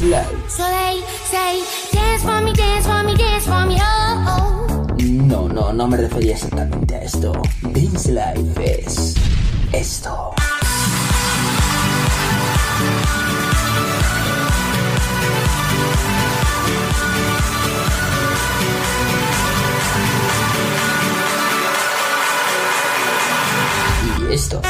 Live. 0.00 0.26
So 0.48 0.64
they 0.64 1.02
say, 1.30 1.62
dance 1.92 2.22
for 2.22 2.40
me, 2.42 2.52
dance 2.52 2.86
for 2.86 3.02
me, 3.04 3.16
dance 3.16 3.44
for 3.46 3.66
me, 3.66 3.76
oh, 3.80 4.24
oh. 4.28 4.96
No, 5.00 5.48
no, 5.48 5.72
no 5.72 5.88
me 5.88 5.96
refería 5.96 6.34
exactamente 6.34 6.94
a 6.94 7.02
esto. 7.02 7.32
Dance 7.62 8.12
Life 8.12 8.82
es 8.82 9.14
esto. 9.72 10.34
Y 24.30 24.34
esto. 24.34 24.60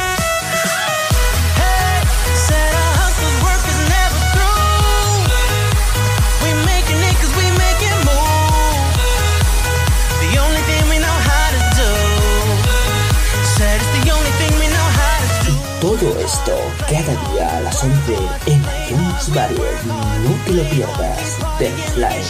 Todo 16.05 16.19
esto 16.19 16.51
cada 16.81 17.31
día 17.31 17.57
a 17.57 17.61
las 17.61 17.83
11 17.83 18.13
en 18.45 18.61
iTunes 18.61 19.33
Barrier. 19.33 19.85
No 19.87 20.35
te 20.45 20.53
lo 20.53 20.63
pierdas. 20.69 21.39
Dance 21.59 21.95
Live. 21.95 22.25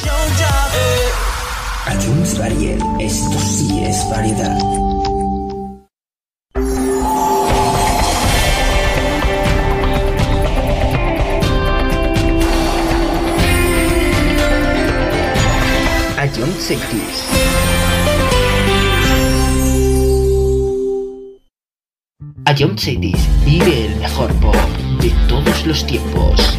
ITunes 1.93 2.39
Barrier. 2.39 2.79
Esto 3.01 3.37
sí 3.37 3.83
es 3.83 4.09
variedad. 4.09 4.57
iTunes 16.23 16.65
Cities. 16.65 17.44
Ion 22.65 22.77
Cities 22.79 23.29
vive 23.45 23.85
el 23.85 23.95
mejor 23.97 24.33
pop 24.39 24.55
de 24.99 25.11
todos 25.27 25.67
los 25.67 25.85
tiempos. 25.85 26.57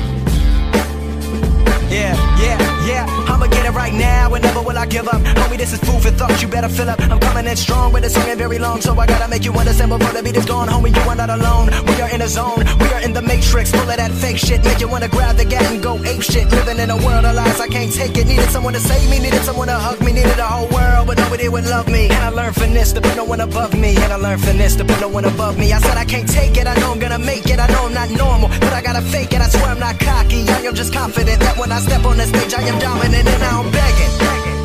I 4.86 4.88
give 4.88 5.08
up. 5.08 5.20
Homie, 5.38 5.58
this 5.58 5.72
is 5.72 5.80
food 5.80 6.00
for 6.00 6.10
thought. 6.10 6.40
You 6.40 6.46
better 6.46 6.68
fill 6.68 6.88
up. 6.88 7.00
I'm 7.10 7.18
coming 7.18 7.46
in 7.46 7.56
strong, 7.56 7.92
but 7.92 8.04
song 8.08 8.28
ain't 8.28 8.38
very 8.38 8.58
long, 8.58 8.80
so 8.80 8.94
I 8.94 9.06
gotta 9.06 9.28
make 9.28 9.44
you 9.44 9.52
understand 9.52 9.90
before 9.90 10.12
the 10.12 10.22
beat 10.22 10.36
is 10.36 10.44
gone. 10.44 10.68
Homie, 10.68 10.94
you 10.94 11.10
are 11.10 11.16
not 11.16 11.30
alone. 11.30 11.70
We 11.88 12.00
are 12.02 12.10
in 12.10 12.22
a 12.22 12.28
zone. 12.28 12.62
We 12.78 12.86
are 12.94 13.02
in 13.02 13.12
the 13.12 13.22
matrix, 13.22 13.72
full 13.72 13.80
of 13.80 13.96
that 13.96 14.12
fake 14.12 14.38
shit. 14.38 14.62
Make 14.64 14.80
you 14.80 14.88
wanna 14.88 15.08
grab 15.08 15.36
the 15.36 15.44
gat 15.44 15.64
and 15.72 15.82
go 15.82 15.98
ape 16.04 16.22
shit. 16.22 16.48
Living 16.52 16.78
in 16.78 16.90
a 16.90 16.96
world 17.04 17.24
of 17.24 17.34
lies, 17.34 17.60
I 17.60 17.66
can't 17.66 17.92
take 17.92 18.16
it. 18.16 18.26
Needed 18.28 18.48
someone 18.50 18.74
to 18.74 18.80
save 18.80 19.10
me, 19.10 19.18
needed 19.18 19.42
someone 19.42 19.66
to 19.66 19.74
hug 19.74 20.00
me, 20.00 20.12
needed 20.12 20.38
a 20.38 20.46
whole 20.46 20.68
world, 20.68 21.08
but 21.08 21.18
nobody 21.18 21.48
would 21.48 21.66
love 21.66 21.88
me. 21.88 22.06
And 22.06 22.22
I 22.22 22.28
learned 22.28 22.54
finesse 22.54 22.92
to 22.92 23.00
put 23.00 23.16
no 23.16 23.24
one 23.24 23.40
above 23.40 23.74
me. 23.74 23.96
And 23.96 24.12
I 24.12 24.16
learned 24.16 24.42
finesse 24.42 24.76
to 24.76 24.84
put 24.84 25.00
no 25.00 25.08
one 25.08 25.24
above 25.24 25.58
me. 25.58 25.72
I 25.72 25.80
said 25.80 25.96
I 25.96 26.04
can't 26.04 26.28
take 26.28 26.56
it. 26.56 26.66
I 26.68 26.74
know 26.78 26.92
I'm 26.92 27.00
gonna 27.00 27.18
make 27.18 27.46
it. 27.46 27.58
I 27.58 27.66
know 27.72 27.86
I'm 27.86 27.94
not 27.94 28.10
normal, 28.10 28.50
but 28.60 28.72
I 28.72 28.82
gotta 28.82 29.02
fake 29.02 29.32
it. 29.32 29.40
I 29.40 29.48
swear 29.48 29.66
I'm 29.66 29.80
not 29.80 29.98
cocky. 29.98 30.46
I 30.48 30.60
am 30.62 30.74
just 30.76 30.92
confident 30.92 31.40
that 31.40 31.58
when 31.58 31.72
I 31.72 31.80
step 31.80 32.04
on 32.04 32.18
the 32.18 32.26
stage, 32.26 32.54
I 32.54 32.62
am 32.70 32.78
dominant 32.78 33.26
and 33.26 33.40
now 33.40 33.62
I'm. 33.62 33.66
Begging, 33.76 34.55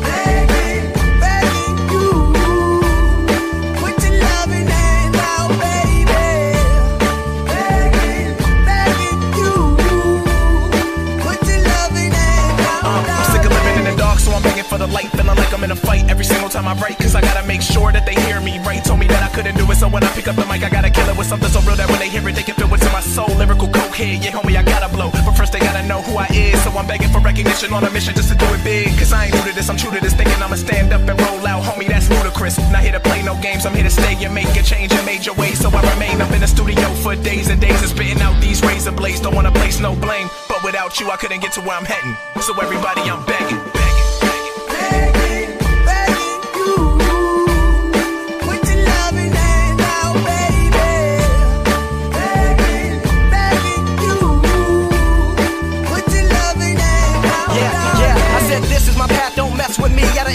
Feeling 15.32 15.48
like 15.48 15.54
I'm 15.56 15.64
in 15.64 15.70
a 15.70 15.76
fight 15.76 16.10
every 16.10 16.26
single 16.26 16.50
time 16.50 16.68
I 16.68 16.74
write. 16.76 16.98
Cause 16.98 17.14
I 17.14 17.22
gotta 17.22 17.46
make 17.48 17.62
sure 17.62 17.90
that 17.90 18.04
they 18.04 18.12
hear 18.28 18.38
me 18.42 18.58
right. 18.68 18.84
Told 18.84 19.00
me 19.00 19.06
that 19.08 19.22
I 19.24 19.32
couldn't 19.34 19.56
do 19.56 19.64
it, 19.64 19.76
so 19.76 19.88
when 19.88 20.04
I 20.04 20.12
pick 20.12 20.28
up 20.28 20.36
the 20.36 20.44
mic, 20.44 20.62
I 20.62 20.68
gotta 20.68 20.90
kill 20.90 21.08
it 21.08 21.16
with 21.16 21.26
something 21.26 21.48
so 21.48 21.64
real 21.64 21.76
that 21.76 21.88
when 21.88 21.98
they 21.98 22.10
hear 22.10 22.20
it, 22.28 22.36
they 22.36 22.42
can 22.42 22.54
feel 22.54 22.68
what's 22.68 22.84
in 22.84 22.92
my 22.92 23.00
soul. 23.00 23.32
Lyrical 23.40 23.68
cokehead, 23.68 24.20
yeah, 24.20 24.36
homie, 24.36 24.60
I 24.60 24.62
gotta 24.62 24.92
blow. 24.92 25.08
But 25.24 25.32
first, 25.32 25.54
they 25.54 25.58
gotta 25.58 25.88
know 25.88 26.02
who 26.02 26.20
I 26.20 26.28
is. 26.36 26.60
So 26.64 26.70
I'm 26.76 26.86
begging 26.86 27.08
for 27.08 27.20
recognition 27.20 27.72
on 27.72 27.82
a 27.84 27.90
mission 27.90 28.12
just 28.14 28.28
to 28.28 28.36
do 28.36 28.44
it 28.52 28.62
big. 28.62 28.92
Cause 29.00 29.12
I 29.14 29.24
ain't 29.24 29.34
new 29.34 29.40
to 29.48 29.54
this, 29.56 29.70
I'm 29.70 29.78
true 29.78 29.90
to 29.96 30.00
this. 30.04 30.12
Thinking 30.12 30.36
I'ma 30.36 30.56
stand 30.56 30.92
up 30.92 31.00
and 31.08 31.16
roll 31.16 31.46
out, 31.48 31.64
homie, 31.64 31.88
that's 31.88 32.12
ludicrous. 32.12 32.60
Not 32.68 32.84
here 32.84 32.92
to 32.92 33.00
play 33.00 33.22
no 33.24 33.32
games, 33.40 33.64
I'm 33.64 33.72
here 33.72 33.88
to 33.88 33.90
stay 33.90 34.12
and 34.20 34.34
make 34.34 34.52
a 34.52 34.62
change 34.62 34.92
and 34.92 35.06
major 35.06 35.32
way. 35.32 35.56
So 35.56 35.72
I 35.72 35.80
remain 35.96 36.20
up 36.20 36.30
in 36.36 36.44
the 36.44 36.50
studio 36.50 36.92
for 37.00 37.16
days 37.16 37.48
and 37.48 37.56
days 37.58 37.80
and 37.80 37.88
spitting 37.88 38.20
out 38.20 38.36
these 38.42 38.60
razor 38.60 38.92
blades. 38.92 39.20
Don't 39.24 39.34
wanna 39.34 39.52
place 39.52 39.80
no 39.80 39.96
blame. 39.96 40.28
But 40.44 40.60
without 40.60 41.00
you, 41.00 41.08
I 41.08 41.16
couldn't 41.16 41.40
get 41.40 41.56
to 41.56 41.62
where 41.64 41.76
I'm 41.80 41.88
heading. 41.88 42.12
So 42.44 42.52
everybody, 42.60 43.00
I'm 43.08 43.24
begging. 43.24 43.56
Begging, 43.72 45.12
begging 45.14 45.21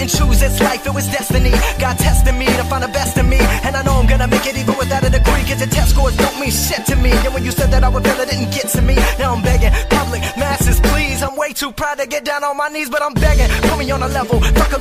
didn't 0.08 0.20
choose 0.20 0.40
this 0.40 0.60
life. 0.62 0.86
It 0.86 0.94
was 0.94 1.08
destiny. 1.08 1.52
God 1.80 1.98
testing 1.98 2.38
me 2.38 2.46
to 2.46 2.64
find 2.66 2.84
the 2.84 2.88
best 2.88 3.18
in 3.18 3.30
me, 3.30 3.40
and 3.40 3.76
I 3.76 3.84
know 3.84 3.94
I'm 3.94 4.08
gonna 4.08 4.28
make 4.28 4.46
it 4.46 4.58
even 4.58 4.76
without 4.78 5.04
a 5.04 5.10
degree. 5.10 5.44
Cause 5.44 5.60
the 5.60 5.68
test 5.68 5.92
scores 5.92 6.16
don't 6.18 6.40
mean 6.40 6.52
shit 6.52 6.86
to 6.88 6.96
me. 6.96 7.12
And 7.12 7.34
when 7.34 7.44
you 7.44 7.52
said 7.52 7.72
that 7.72 7.84
I 7.84 7.90
would 7.90 8.04
fail, 8.04 8.20
it 8.20 8.30
didn't 8.30 8.52
get 8.52 8.68
to 8.70 8.82
me. 8.82 8.96
Now 9.20 9.36
I'm 9.36 9.42
begging, 9.42 9.72
public 9.90 10.22
masses, 10.38 10.80
please. 10.80 11.22
I'm 11.24 11.36
way 11.36 11.54
too 11.54 11.72
proud 11.72 11.98
to 12.00 12.08
get 12.08 12.24
down 12.24 12.44
on 12.44 12.56
my 12.58 12.70
knees, 12.70 12.90
but 12.90 13.02
I'm 13.02 13.14
begging. 13.14 13.50
Put 13.70 13.80
me 13.80 13.92
on 13.92 14.04
a 14.04 14.08
level. 14.08 14.40
Fuck 14.40 14.74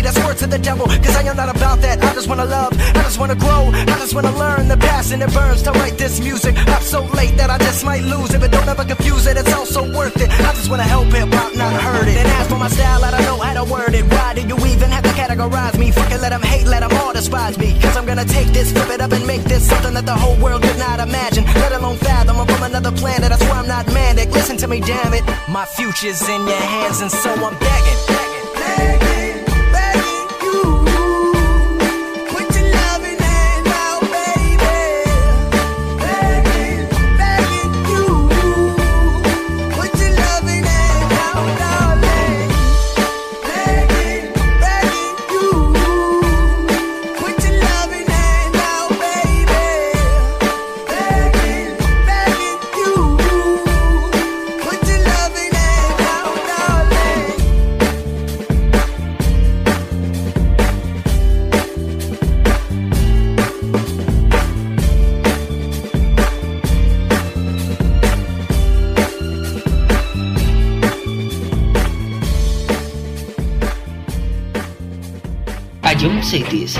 That's 0.00 0.18
worth 0.18 0.38
to 0.40 0.46
the 0.46 0.58
devil. 0.58 0.86
Cause 0.86 1.16
I 1.16 1.22
am 1.22 1.36
not 1.36 1.48
about 1.54 1.80
that. 1.82 2.02
I 2.02 2.14
just 2.14 2.28
wanna 2.28 2.44
love. 2.44 2.72
I 2.78 3.02
just 3.02 3.18
wanna 3.18 3.34
grow. 3.34 3.70
I 3.72 3.96
just 4.02 4.14
wanna 4.14 4.32
learn 4.36 4.68
the 4.68 4.76
passion 4.76 5.22
it 5.22 5.32
burns 5.32 5.62
to 5.62 5.72
write 5.72 5.96
this 5.98 6.20
music. 6.20 6.56
Up 6.68 6.82
so 6.82 7.04
late 7.14 7.36
that 7.36 7.50
I 7.50 7.58
just 7.58 7.84
might 7.84 8.02
lose 8.02 8.32
it, 8.34 8.40
but 8.40 8.50
don't 8.50 8.68
ever 8.68 8.84
confuse 8.84 9.26
it. 9.26 9.36
It's 9.36 9.52
also 9.52 9.82
worth 9.96 10.20
it. 10.20 10.30
I 10.30 10.52
just 10.54 10.68
wanna 10.70 10.84
help 10.84 11.06
hip 11.12 11.28
hop, 11.32 11.54
not 11.56 11.72
hurt 11.80 12.08
it. 12.08 12.16
And 12.16 12.28
as 12.28 12.48
for 12.48 12.58
my 12.58 12.68
style, 12.68 13.04
I 13.04 13.10
don't 13.10 13.22
know 13.22 13.38
how 13.38 13.54
to 13.54 13.64
word 13.70 13.94
it. 13.94 14.04
Why 14.04 14.34
do 14.34 14.42
you 14.42 14.56
even 14.66 14.90
have 14.90 15.04
to 15.04 15.10
categorize 15.10 15.78
me? 15.78 15.90
Fucking 15.90 16.20
let 16.20 16.30
them 16.30 16.42
hate, 16.42 16.66
let 16.66 16.80
them 16.80 16.92
all 17.00 17.12
despise 17.12 17.56
me. 17.58 17.78
Cause 17.80 17.96
I'm 17.96 18.06
gonna 18.06 18.24
take 18.24 18.48
this, 18.48 18.72
flip 18.72 18.90
it 18.90 19.00
up, 19.00 19.12
and 19.12 19.26
make 19.26 19.44
this 19.44 19.66
something 19.68 19.94
that 19.94 20.06
the 20.06 20.14
whole 20.14 20.36
world 20.36 20.62
could 20.62 20.78
not 20.78 21.00
imagine. 21.00 21.44
Let 21.62 21.72
alone 21.72 21.96
fathom. 21.98 22.38
I'm 22.38 22.46
from 22.46 22.62
another 22.62 22.92
planet. 22.92 23.28
That's 23.30 23.44
why 23.44 23.58
I'm 23.60 23.68
not 23.68 23.86
manic. 23.92 24.30
Listen 24.30 24.56
to 24.58 24.66
me, 24.66 24.80
damn 24.80 25.14
it. 25.14 25.24
My 25.48 25.64
future's 25.64 26.22
in 26.28 26.46
your 26.46 26.64
hands, 26.76 27.00
and 27.00 27.10
so 27.10 27.30
I'm 27.30 27.56
begging. 27.58 27.98
Begging, 28.08 28.48
begging 28.54 29.03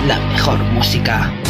La 0.09 0.18
mejor 0.32 0.59
música. 0.72 1.44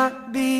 not 0.00 0.32
be 0.32 0.59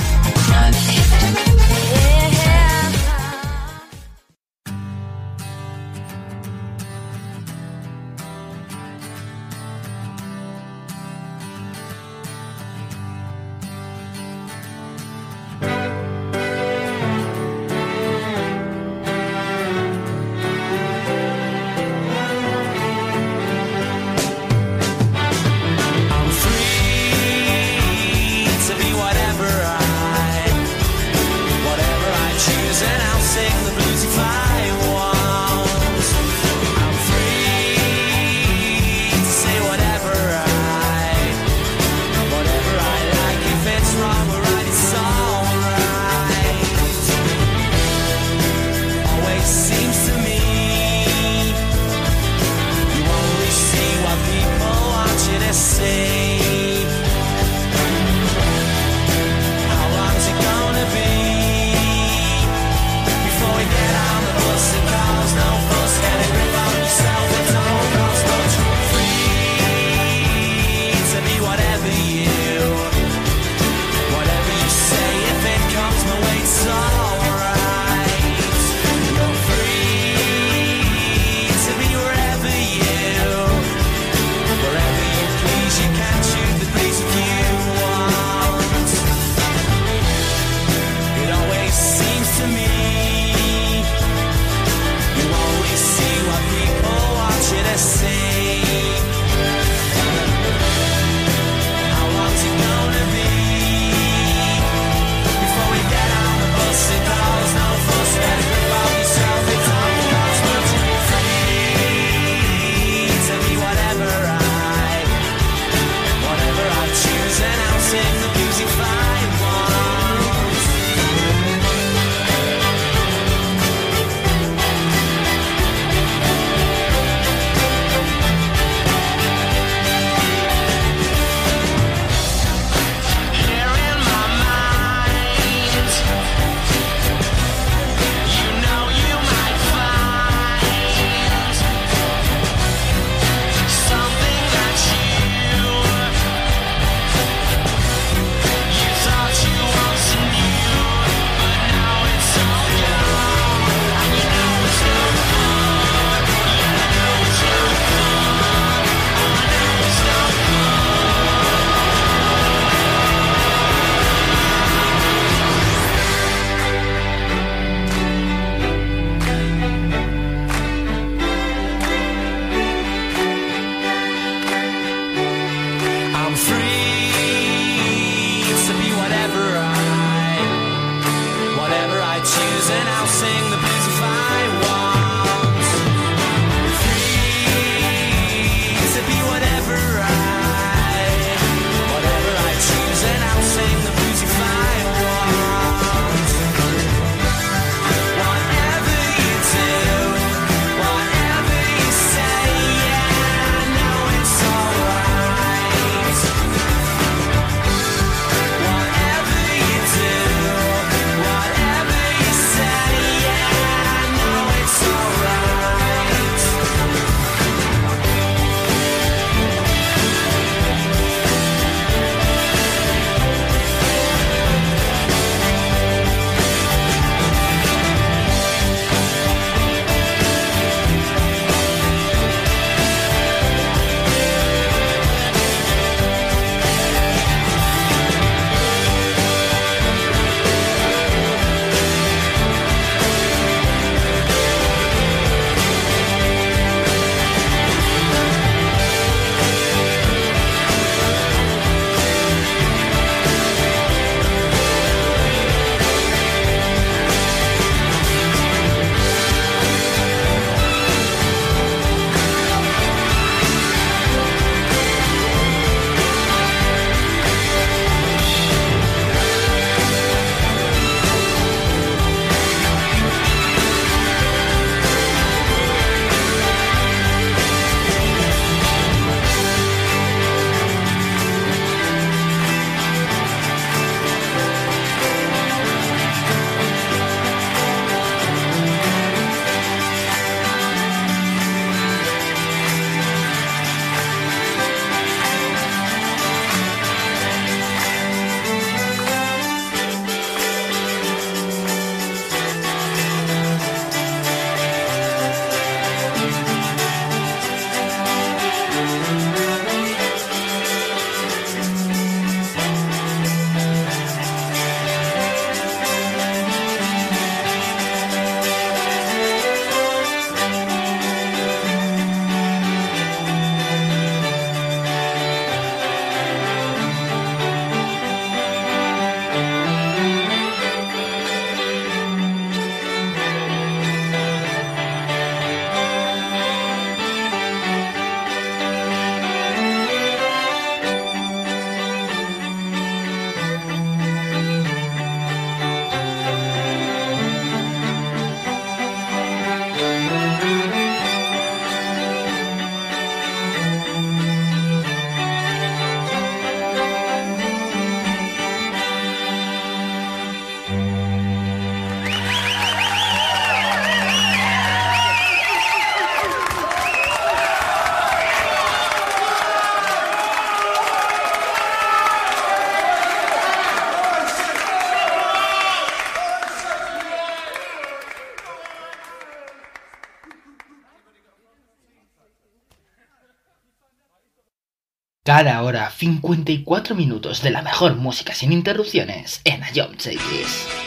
Cada 385.43 385.63
hora 385.63 385.89
54 385.89 386.93
minutos 386.93 387.41
de 387.41 387.49
la 387.49 387.63
mejor 387.63 387.95
música 387.95 388.35
sin 388.35 388.51
interrupciones 388.51 389.41
en 389.43 389.63
Ayom 389.63 389.97
Chase. 389.97 390.80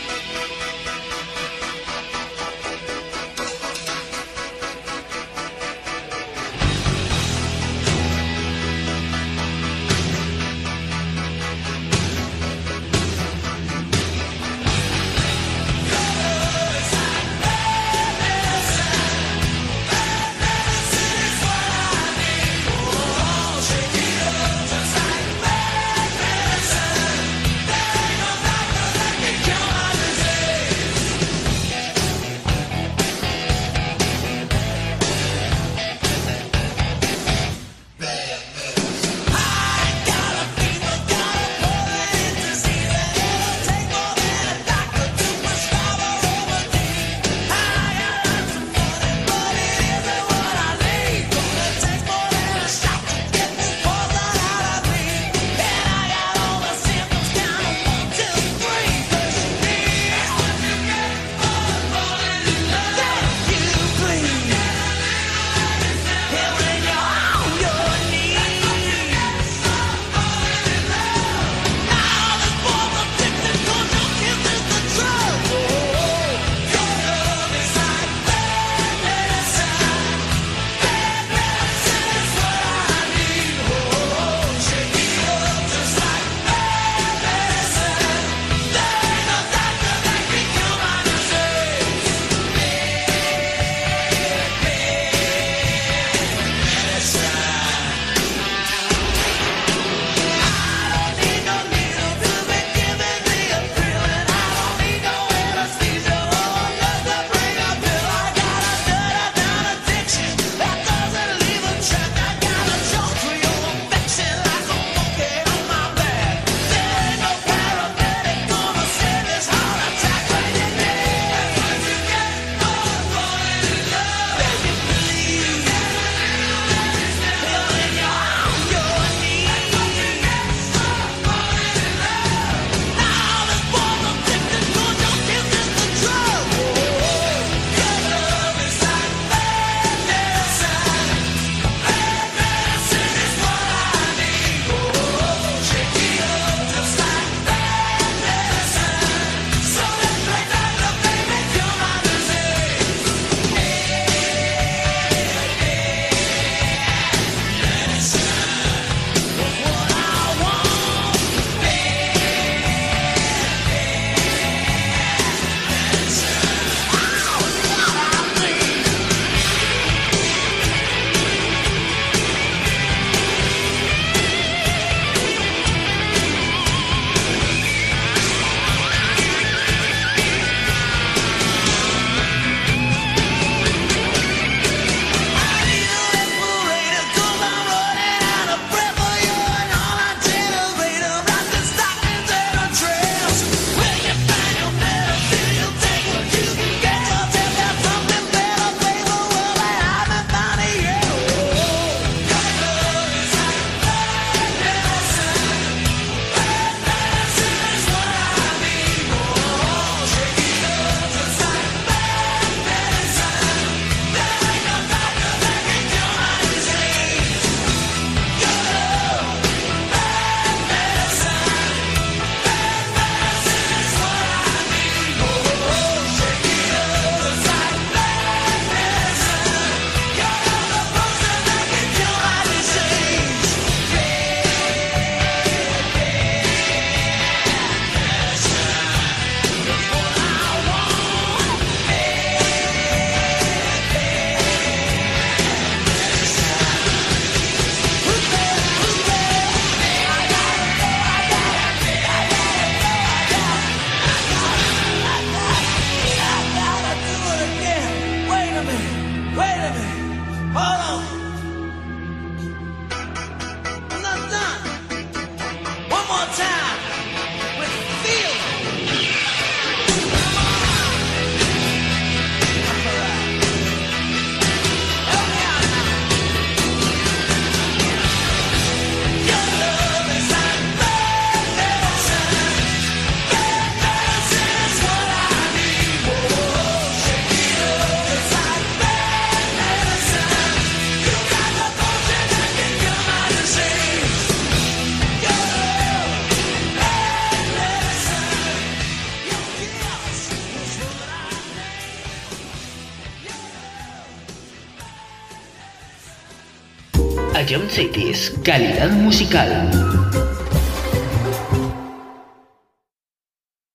Cities, 307.75 308.31
calidad 308.45 308.93
musical. 308.93 309.69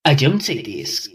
Ion 0.06 0.40
Cities, 0.40 1.09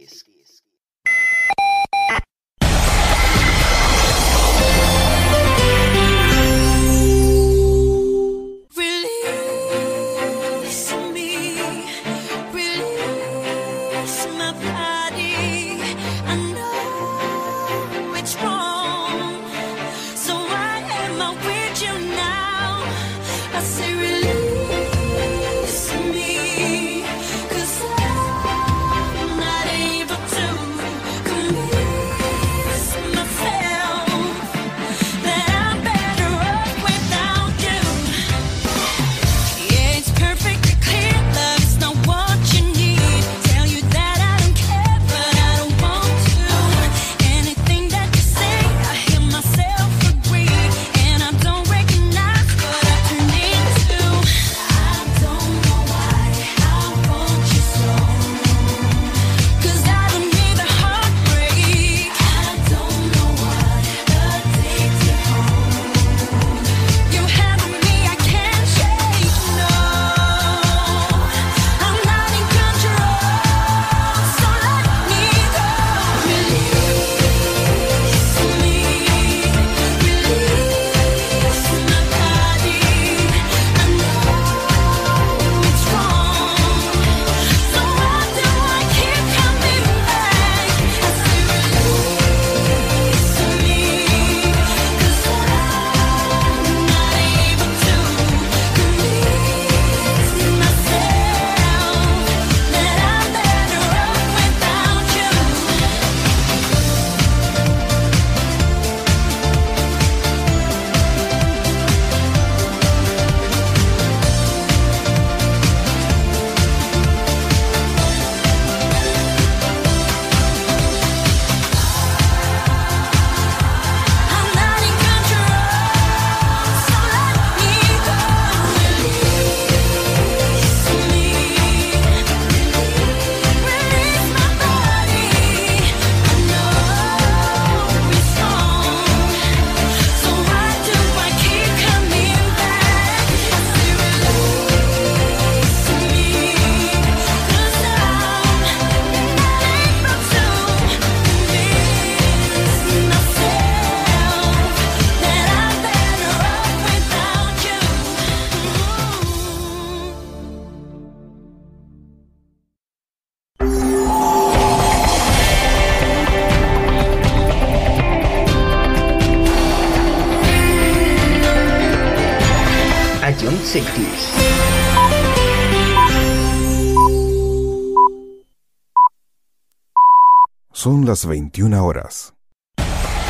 las 181.25 181.31
21 181.31 181.85
horas. 181.85 182.35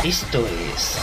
Esto 0.02 0.38
es... 0.46 0.98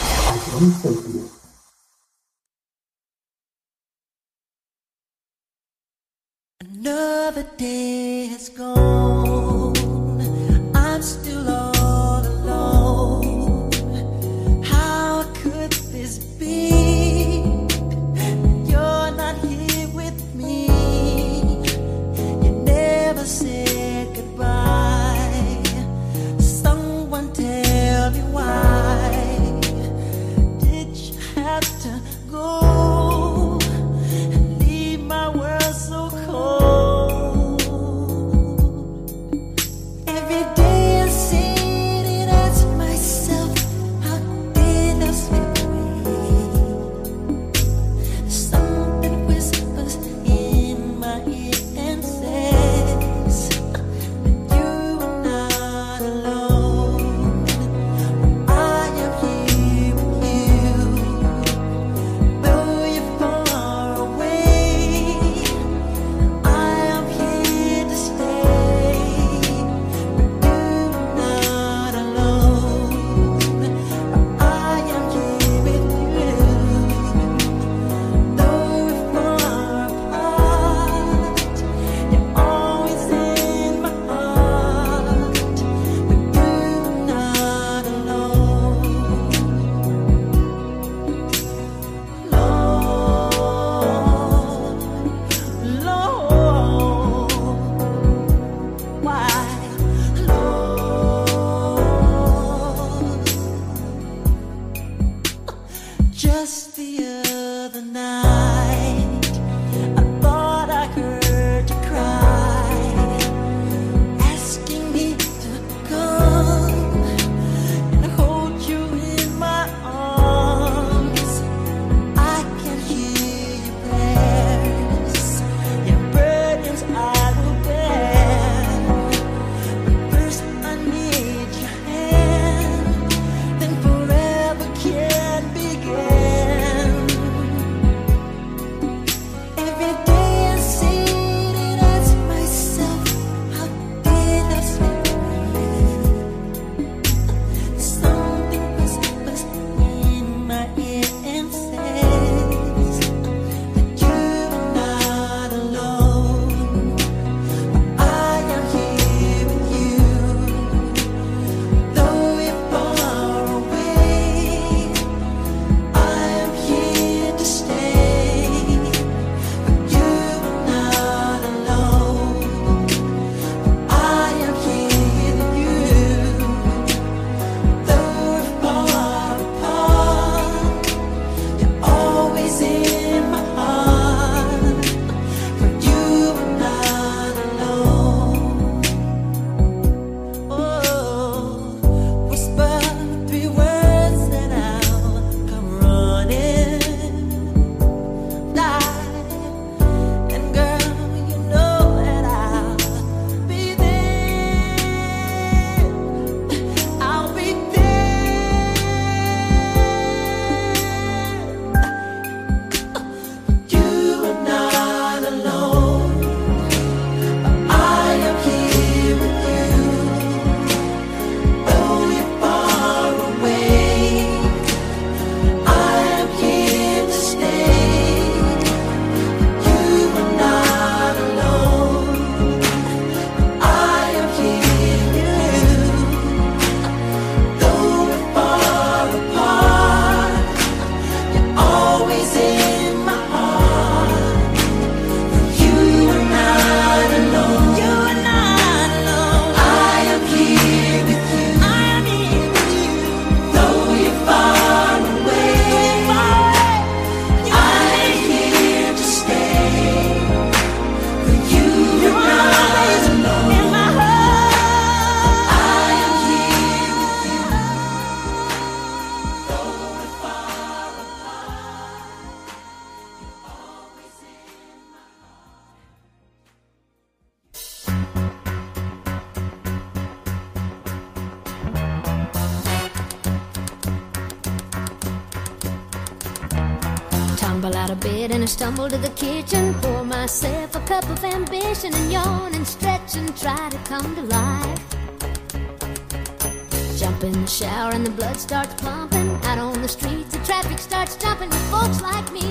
blood 298.12 298.38
starts 298.38 298.74
pumping. 298.82 299.30
Out 299.44 299.58
on 299.58 299.82
the 299.82 299.88
streets, 299.88 300.32
the 300.32 300.44
traffic 300.44 300.80
starts 300.80 301.16
jumping. 301.16 301.50
With 301.50 301.72
folks 301.72 302.02
like 302.02 302.32
me 302.32 302.51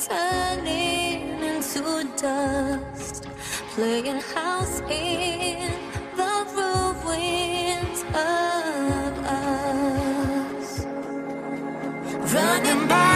turning 0.00 1.42
into 1.42 2.08
dust, 2.16 3.26
playing 3.74 4.20
house 4.34 4.80
in 4.90 5.72
the 6.16 6.46
ruins 6.56 8.02
of 8.14 9.12
us, 9.26 10.86
running 12.34 12.88
back. 12.88 13.09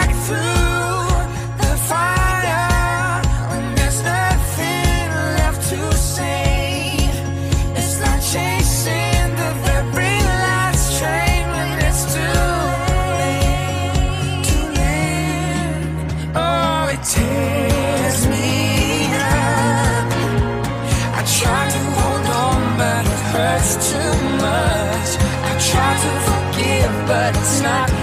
Not 27.65 27.94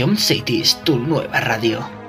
Ion 0.00 0.16
City 0.16 0.62
es 0.62 0.82
tu 0.82 0.96
nueva 0.98 1.40
radio. 1.40 1.99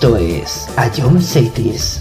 Esto 0.00 0.16
es 0.16 0.66
A 0.78 0.90
John 0.96 1.20
Cities. 1.20 1.99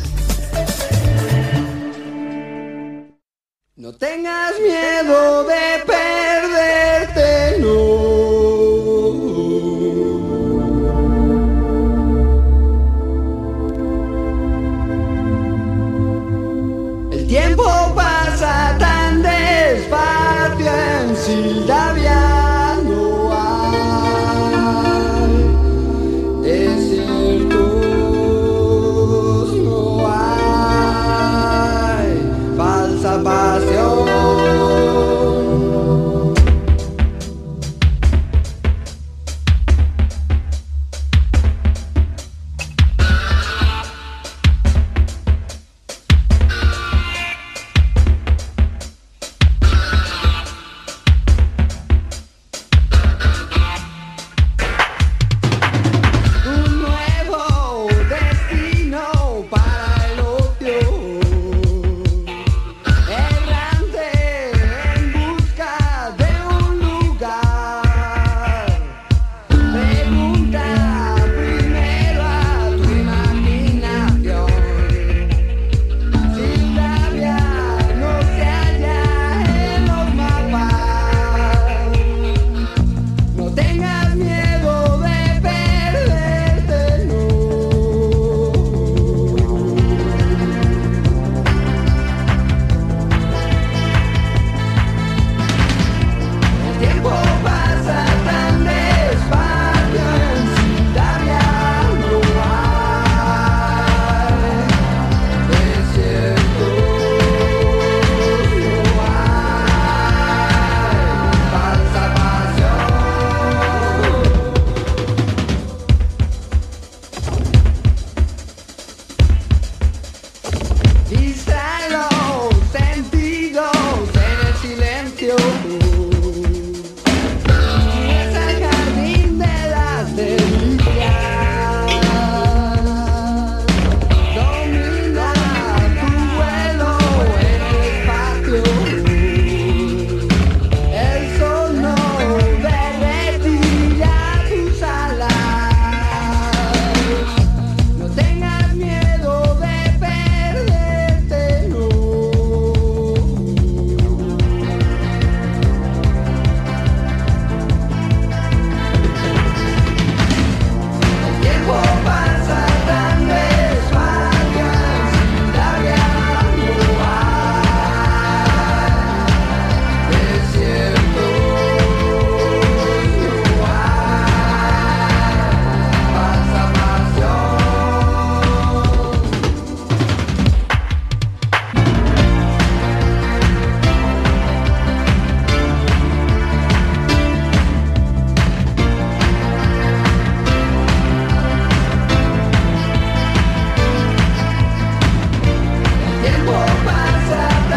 step 197.29 197.68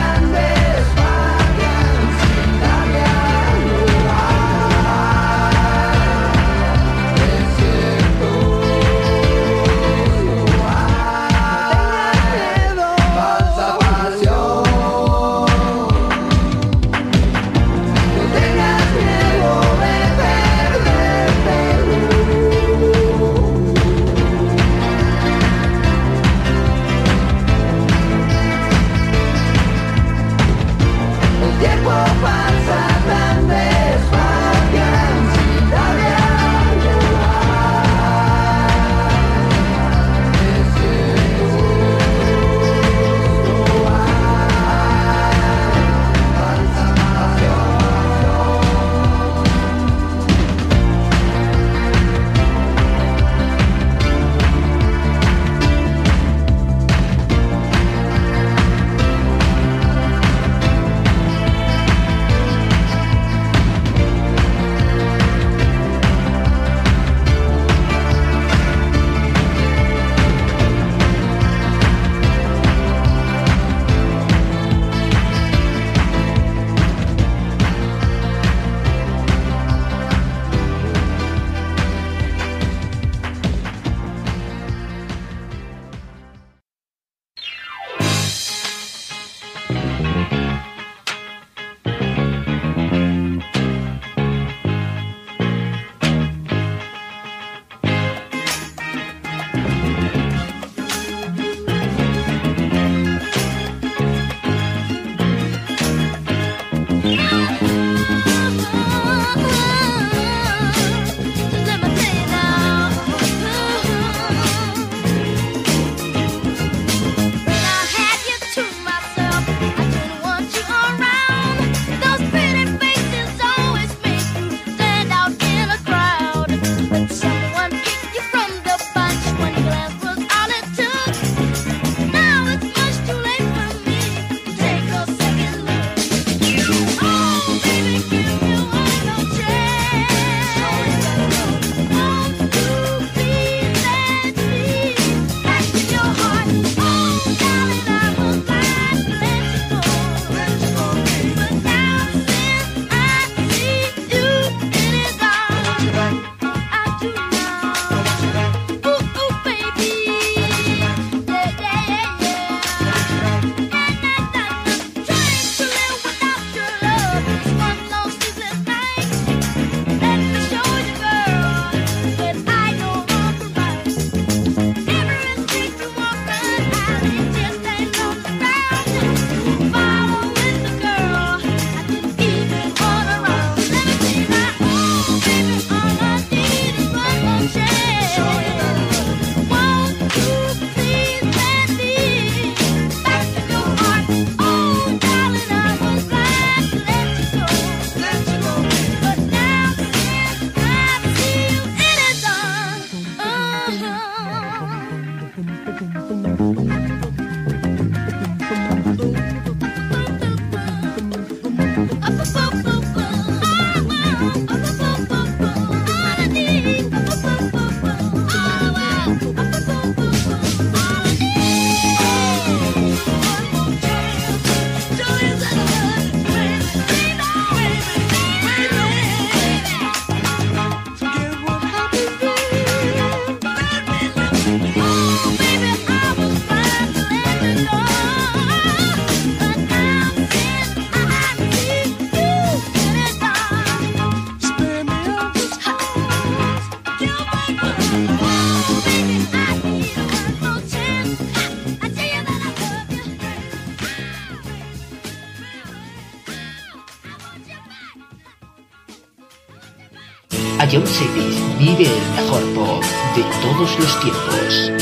Cities 260.72 261.36
vive 261.58 261.84
el 261.84 262.24
mejor 262.24 262.42
pop 262.54 262.82
de 263.14 263.22
todos 263.42 263.78
los 263.78 264.00
tiempos. 264.00 264.72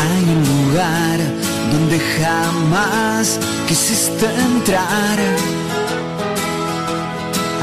Hay 0.00 0.22
un 0.34 0.70
lugar 0.70 1.18
donde 1.70 2.00
jamás 2.00 3.38
quisiste 3.68 4.24
entrar. 4.24 5.18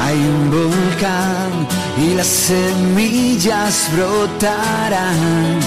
Hay 0.02 0.18
un 0.18 0.50
volcán 0.52 1.66
y 1.98 2.14
las 2.14 2.28
semillas 2.28 3.90
brotarán. 3.96 5.58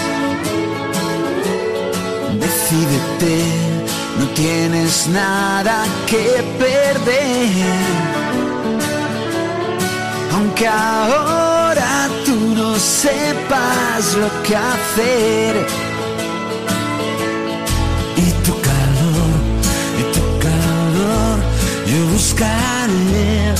Decídete, 2.39 3.43
no 4.17 4.27
tienes 4.27 5.07
nada 5.07 5.83
que 6.07 6.41
perder. 6.57 8.04
Aunque 10.57 10.67
ahora 10.69 12.07
tú 12.25 12.55
no 12.55 12.79
sepas 12.79 14.15
lo 14.15 14.29
que 14.43 14.55
hacer. 14.55 15.67
Y 18.15 18.31
tu 18.45 18.53
calor, 18.61 19.35
y 19.99 20.03
tu 20.15 20.23
calor, 20.39 21.39
yo 21.85 22.05
buscaré. 22.13 23.53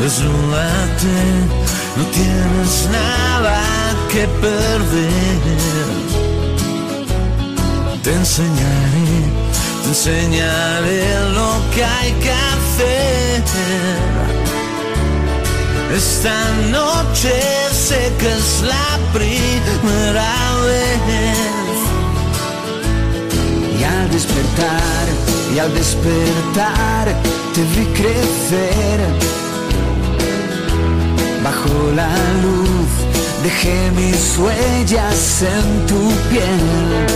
Desnúdate, 0.00 1.20
no 1.96 2.04
tienes 2.06 2.88
nada 2.90 3.60
que 4.10 4.26
perder. 4.40 5.42
Te 8.02 8.10
enseñaré, 8.14 9.10
te 9.82 9.88
enseñaré 9.88 11.30
lo 11.34 11.60
que 11.74 11.84
hay 11.84 12.12
que 12.12 12.30
hacer. 12.30 14.11
Esta 15.94 16.50
noche 16.70 17.34
sé 17.70 18.10
que 18.18 18.32
es 18.32 18.62
la 18.62 18.98
primera 19.12 20.56
vez. 20.64 20.98
Y 23.78 23.84
al 23.84 24.10
despertar, 24.10 25.06
y 25.54 25.58
al 25.58 25.74
despertar, 25.74 27.14
te 27.54 27.62
vi 27.74 27.84
crecer. 27.92 29.00
Bajo 31.44 31.92
la 31.94 32.16
luz 32.42 32.88
dejé 33.42 33.90
mis 33.94 34.38
huellas 34.38 35.42
en 35.42 35.86
tu 35.86 36.10
piel. 36.30 37.06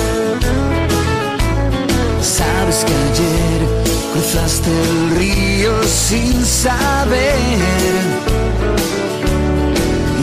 Sabes 2.21 2.85
que 2.85 2.95
ayer 3.09 3.61
cruzaste 4.13 4.71
el 4.71 5.17
río 5.17 5.83
sin 5.85 6.45
saber. 6.45 8.46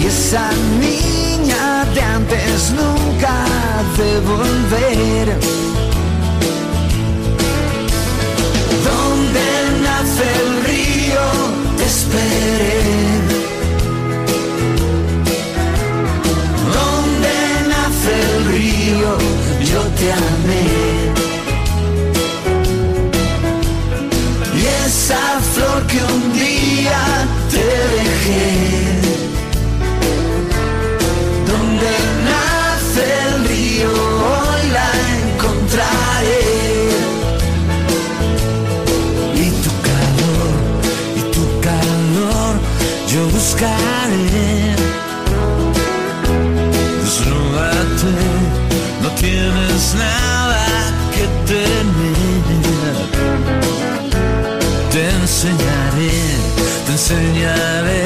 Esa 0.05 0.49
niña 0.79 1.85
de 1.93 2.01
antes 2.01 2.71
nunca 2.71 3.35
de 3.97 4.19
volver. 4.19 5.27
Donde 8.89 9.45
nace 9.87 10.25
el 10.41 10.51
río, 10.69 11.25
te 11.77 11.85
esperé. 11.85 12.81
Donde 16.77 17.35
nace 17.73 18.13
el 18.27 18.45
río, 18.57 19.17
yo 19.71 19.81
te 19.99 20.11
amé. 20.11 20.67
Y 24.59 24.65
esa 24.85 25.39
flor 25.53 25.87
que 25.87 25.99
un 26.13 26.33
día 26.33 26.99
te 27.51 27.63
dejé. 27.95 29.02
Buscaré. 43.53 44.75
Desnúdate, 47.03 48.13
no 49.01 49.09
tienes 49.11 49.95
nada 49.95 50.65
que 51.13 51.25
temer. 51.47 52.43
Te 54.91 55.09
enseñaré, 55.21 56.15
te 56.85 56.91
enseñaré 56.91 58.02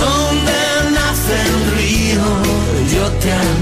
Donde 0.00 0.58
nace 0.94 1.34
el 1.46 1.56
río, 1.76 2.24
yo 2.94 3.04
te 3.20 3.32
amo. 3.32 3.61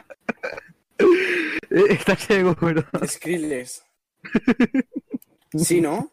¿Estás 1.69 2.19
seguro? 2.19 2.83
Skrillex. 3.05 3.83
¿Sí, 5.57 5.81
no? 5.81 6.11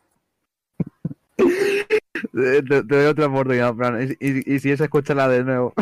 Te, 1.36 2.62
te 2.62 2.82
doy 2.82 3.06
otra 3.06 3.26
oportunidad, 3.26 3.74
Fran. 3.74 4.16
Y, 4.20 4.26
y- 4.28 4.54
y 4.54 4.58
si 4.60 4.70
es, 4.72 4.80
escúchala 4.80 5.28
de 5.28 5.44
nuevo. 5.44 5.72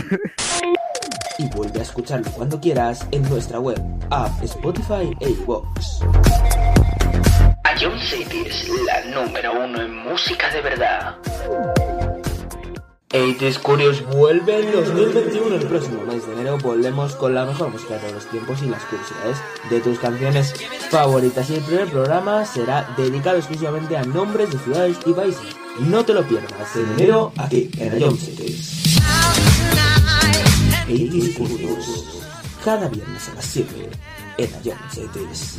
Y 1.39 1.49
vuelve 1.55 1.81
a 1.81 1.83
escucharlo 1.83 2.31
cuando 2.33 2.61
quieras 2.61 3.07
en 3.11 3.23
nuestra 3.29 3.59
web, 3.61 3.79
app, 4.11 4.43
Spotify 4.43 5.15
e 5.21 5.31
iVoox. 5.31 6.01
Ion 7.81 7.99
City 8.01 8.45
es 8.47 8.69
la 8.87 9.05
número 9.23 9.53
uno 9.65 9.83
en 9.83 9.95
música 9.97 10.51
de 10.51 10.61
verdad. 10.63 11.17
80s 13.11 13.59
Curious 13.61 14.05
vuelve 14.05 14.61
en 14.61 14.73
2021. 14.73 15.55
El 15.55 15.67
próximo 15.67 16.03
mes 16.03 16.27
de 16.27 16.33
enero 16.33 16.59
volvemos 16.59 17.15
con 17.15 17.35
la 17.35 17.45
mejor 17.45 17.71
música 17.71 17.95
de 17.95 18.01
todos 18.01 18.15
los 18.15 18.27
tiempos 18.27 18.63
y 18.63 18.67
las 18.67 18.83
curiosidades 18.85 19.39
de 19.71 19.81
tus 19.81 19.99
canciones 19.99 20.55
favoritas. 20.91 21.49
Y 21.51 21.55
el 21.55 21.63
primer 21.63 21.89
programa 21.89 22.45
será 22.45 22.95
dedicado 22.97 23.39
exclusivamente 23.39 23.97
a 23.97 24.03
nombres 24.05 24.51
de 24.51 24.59
ciudades 24.59 24.97
y 25.07 25.13
países. 25.13 25.57
No 25.81 26.05
te 26.05 26.15
lo 26.15 26.27
pierdas 26.27 26.77
en 26.77 26.93
enero 26.95 27.33
aquí 27.37 27.71
en 27.79 28.17
Cities. 28.17 28.99
80s 30.89 31.35
Curious. 31.37 32.23
Cada 32.65 32.89
viernes 32.89 33.29
a 33.29 33.35
las 33.35 33.45
7 33.45 33.91
en 34.39 34.51
Ion 34.65 34.79
Cities. 34.91 35.59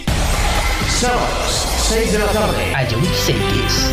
Sábados, 0.89 1.67
6 1.89 2.11
de 2.13 2.19
la 2.19 2.25
tarde. 2.27 2.73
Ion 2.89 3.05
Cities. 3.25 3.91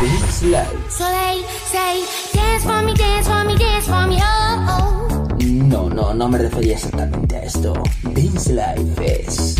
This 0.00 0.42
Life. 0.42 0.90
So 0.90 1.04
they 1.04 1.42
say, 1.66 2.04
dance 2.32 2.64
for 2.64 2.82
me, 2.82 2.94
dance 2.94 3.28
for 3.28 3.44
me, 3.44 3.56
dance 3.56 3.86
for 3.86 4.06
me, 4.06 4.18
oh, 4.20 4.66
oh. 4.68 5.36
No, 5.42 5.88
no, 5.88 6.14
no 6.14 6.28
me 6.28 6.38
refería 6.38 6.74
exactamente 6.74 7.36
a 7.36 7.42
esto. 7.44 7.74
Dance 8.02 8.52
Life 8.52 9.24
es 9.24 9.56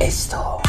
esto. 0.00 0.60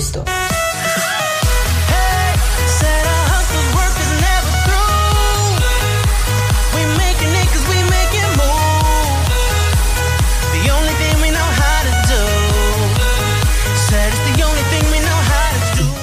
Do. 0.00 0.24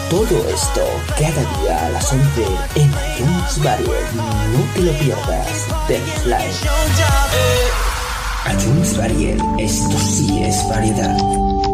Todo 0.10 0.50
esto 0.50 0.82
cada 1.18 1.62
día 1.62 1.86
a 1.86 1.90
las 1.90 2.12
11 2.12 2.46
en 2.76 2.90
iTunes 2.90 3.64
Varied. 3.64 3.88
No 4.16 4.74
te 4.74 4.82
lo 4.82 4.92
pierdas. 4.94 5.68
Dance 5.88 6.28
Life. 6.28 6.66
Your 6.66 6.74
job, 6.98 7.30
eh. 7.34 8.54
iTunes 8.54 8.98
Varied. 8.98 9.40
Esto 9.60 9.98
sí 10.00 10.44
es 10.44 10.68
variedad. 10.68 11.69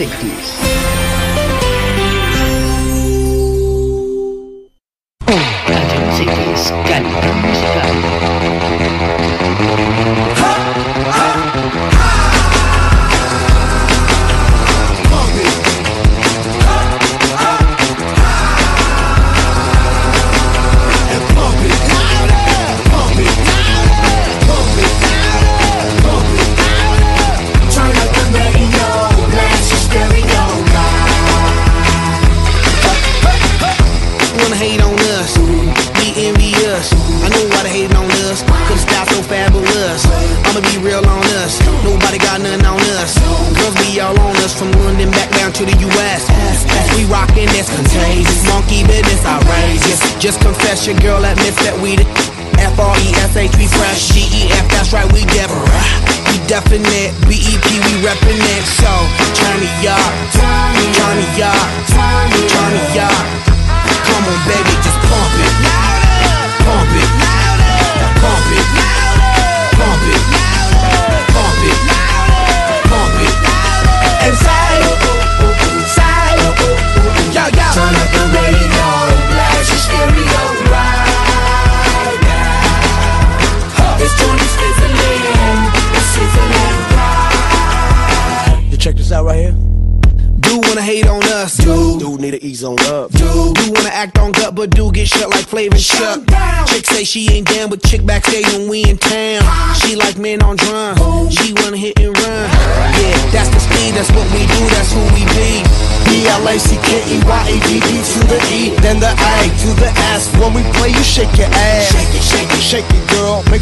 1960s. 0.00 0.69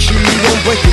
you 0.01 0.15
don't 0.15 0.65
break 0.65 0.88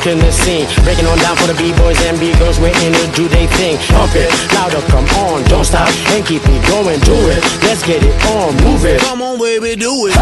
rocking 0.00 0.18
the 0.18 0.32
scene. 0.32 0.66
Breaking 0.84 1.06
on 1.06 1.18
down 1.18 1.36
for 1.36 1.46
the 1.46 1.54
B-boys 1.54 2.00
and 2.06 2.18
B-girls, 2.18 2.58
we're 2.58 2.76
in 2.84 2.92
to 2.92 3.06
do 3.14 3.28
they 3.28 3.46
thing. 3.58 3.76
Pump 3.88 4.12
it, 4.14 4.30
louder, 4.54 4.80
come 4.88 5.04
on, 5.28 5.44
don't 5.44 5.64
stop, 5.64 5.88
and 6.10 6.24
keep 6.26 6.42
me 6.46 6.58
going, 6.68 7.00
do 7.00 7.16
it. 7.28 7.42
Let's 7.62 7.84
get 7.84 8.02
it 8.02 8.14
on, 8.26 8.56
move 8.64 8.84
it. 8.84 9.00
Come 9.00 9.22
on, 9.22 9.38
baby, 9.38 9.76
do 9.76 10.08
it. 10.08 10.14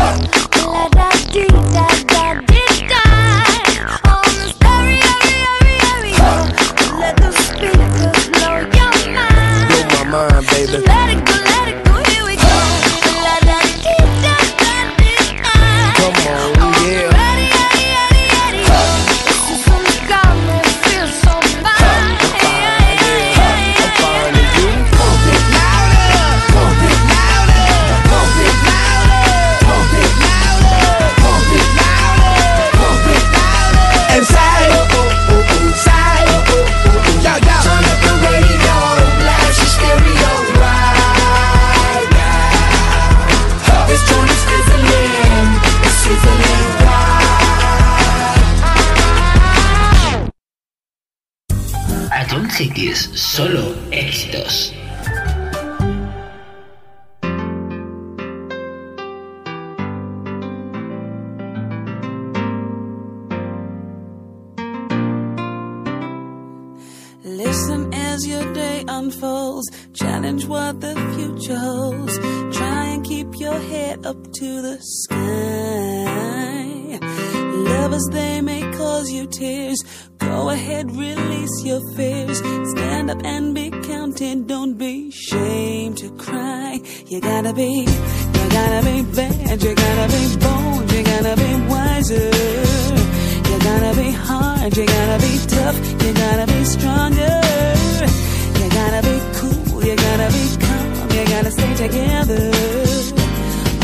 gotta 101.48 101.60
stay 101.60 101.74
together. 101.88 102.50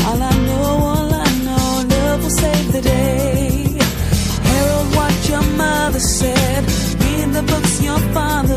All 0.05 0.21
I 0.21 0.35
know, 0.47 0.63
all 0.91 1.13
I 1.13 1.29
know, 1.45 1.87
love 1.89 2.23
will 2.23 2.29
save 2.29 2.71
the 2.71 2.81
day. 2.81 3.77
Harold, 4.43 4.95
what 4.95 5.29
your 5.29 5.43
mother 5.57 5.99
said, 5.99 6.63
read 7.01 7.33
the 7.33 7.43
books 7.43 7.81
your 7.81 7.99
father. 8.13 8.54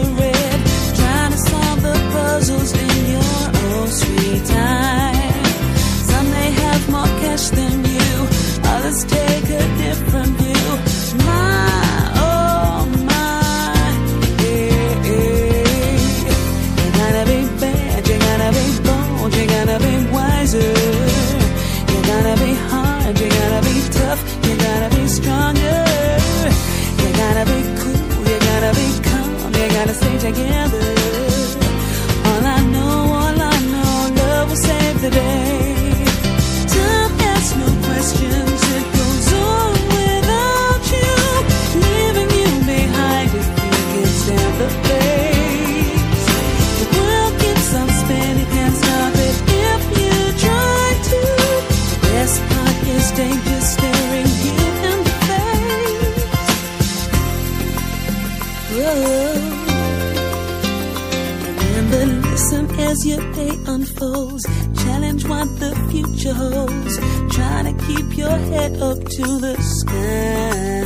to 69.19 69.39
the 69.41 69.57
sky. 69.61 70.85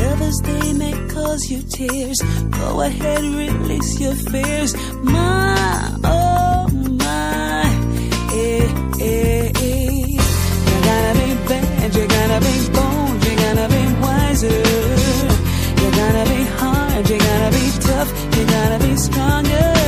Lovers, 0.00 0.38
they 0.40 0.72
may 0.72 0.94
cause 1.12 1.50
you 1.50 1.60
tears. 1.62 2.18
Go 2.50 2.80
ahead, 2.80 3.20
release 3.20 4.00
your 4.00 4.14
fears. 4.14 4.72
My, 5.02 5.94
oh 6.02 6.68
my, 7.04 7.64
eh, 8.32 8.68
eh, 9.00 9.52
eh. 9.54 10.16
You 10.68 10.78
gotta 10.88 11.12
be 11.20 11.28
bad, 11.50 11.94
you 11.94 12.06
gotta 12.16 12.40
be 12.48 12.56
bold, 12.76 13.18
you 13.26 13.34
gotta 13.44 13.66
be 13.74 13.84
wiser. 14.04 14.60
You 15.80 15.88
gotta 16.00 16.24
be 16.32 16.42
hard, 16.56 17.10
you 17.10 17.18
gotta 17.18 17.50
be 17.58 17.66
tough, 17.86 18.10
you 18.34 18.46
gotta 18.46 18.78
be 18.82 18.96
stronger. 18.96 19.81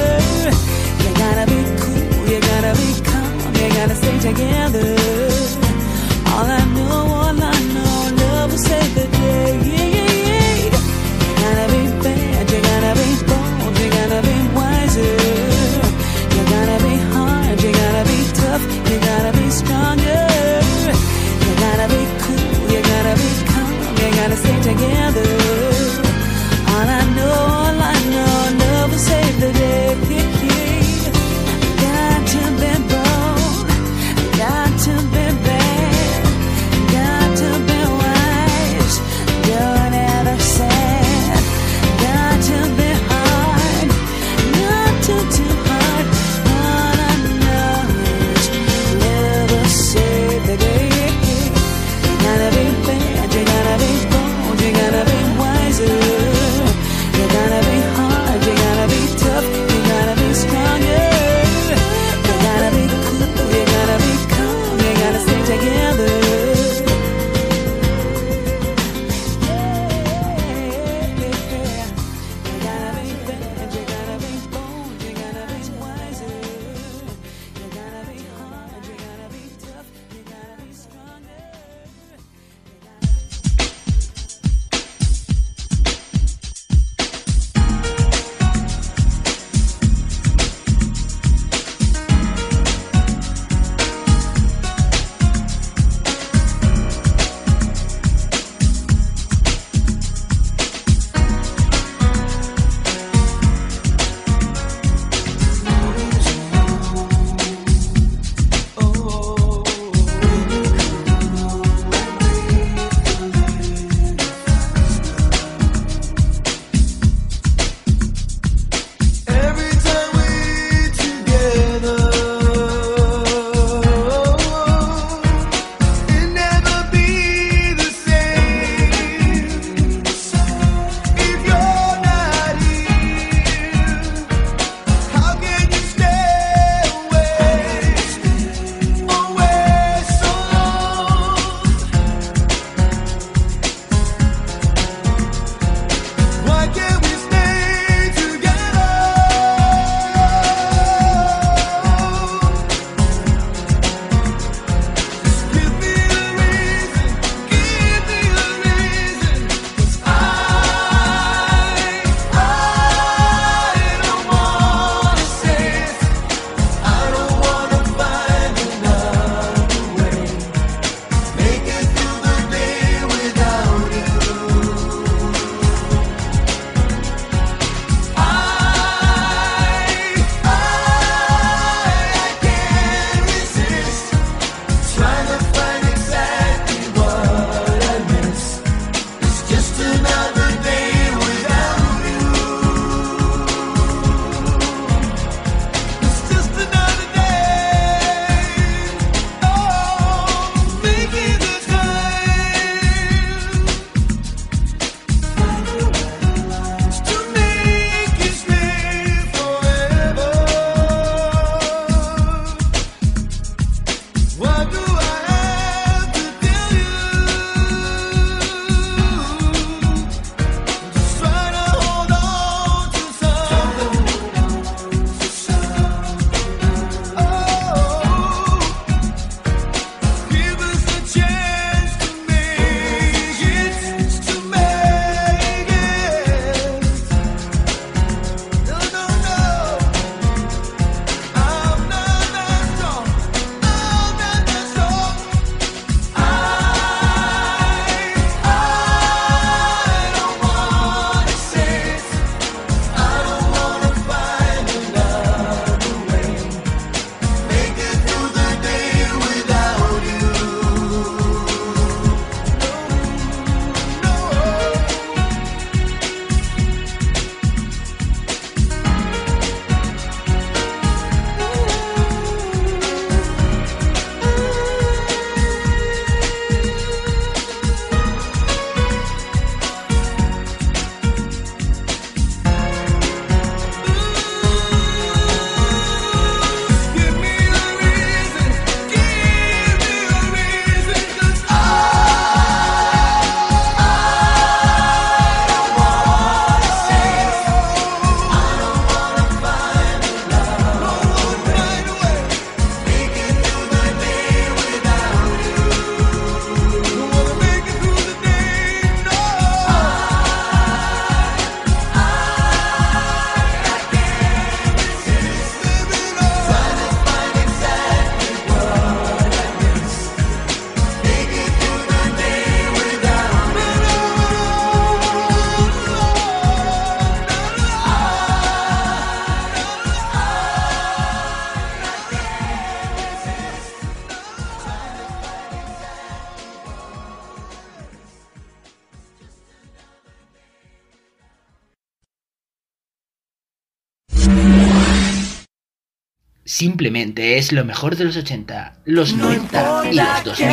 Simplemente 346.85 347.39
es 347.39 347.51
lo 347.51 347.65
mejor 347.65 347.97
de 347.97 348.05
los 348.05 348.15
80, 348.15 348.75
los 348.85 349.15
90 349.15 349.91
y 349.91 349.95
los 349.95 350.25
2000. 350.25 350.49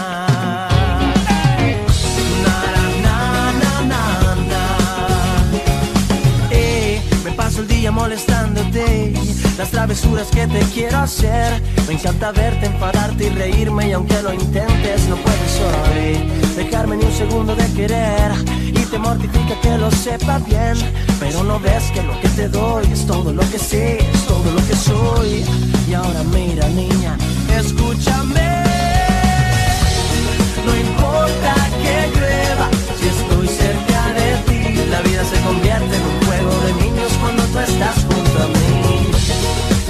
el 7.58 7.68
día 7.68 7.92
molestándote 7.92 9.12
las 9.58 9.70
travesuras 9.70 10.26
que 10.28 10.47
te 10.49 10.60
quiero 10.73 10.99
hacer 10.99 11.62
me 11.86 11.94
encanta 11.94 12.33
verte 12.33 12.66
enfadarte 12.66 13.26
y 13.26 13.28
reírme 13.28 13.89
y 13.91 13.92
aunque 13.92 14.20
lo 14.23 14.33
intentes 14.33 15.07
no 15.08 15.16
puedes 15.16 15.60
hoy 15.60 16.57
dejarme 16.57 16.97
ni 16.97 17.05
un 17.05 17.12
segundo 17.12 17.55
de 17.55 17.73
querer 17.74 18.33
te 18.94 19.00
mortifica 19.00 19.60
que 19.60 19.76
lo 19.76 19.90
sepa 19.90 20.39
bien. 20.39 20.76
Pero 21.18 21.42
no 21.42 21.58
ves 21.58 21.84
que 21.92 22.02
lo 22.02 22.14
que 22.20 22.28
te 22.28 22.48
doy 22.48 22.84
es 22.92 23.06
todo 23.06 23.32
lo 23.32 23.42
que 23.50 23.58
sé 23.58 23.98
es 23.98 24.26
todo 24.26 24.48
lo 24.56 24.62
que 24.68 24.76
soy. 24.76 25.44
Y 25.89 25.94
ahora 25.94 26.23
mira 26.34 26.68
niña 26.68 27.16
escúchame. 27.60 28.48
No 30.66 30.73
importa 30.86 31.52
que 31.82 31.97
llueva 32.14 32.66
si 32.98 33.06
estoy 33.16 33.48
cerca 33.48 34.00
de 34.18 34.28
ti 34.47 34.90
la 34.90 35.00
vida 35.02 35.24
se 35.32 35.39
convierte 35.47 35.94
en 35.98 36.05
un 36.12 36.18
juego 36.26 36.52
de 36.66 36.73
niños 36.84 37.10
cuando 37.20 37.42
tú 37.52 37.58
estás 37.58 37.97
junto 38.08 38.36
a 38.44 38.48
mí. 38.55 39.10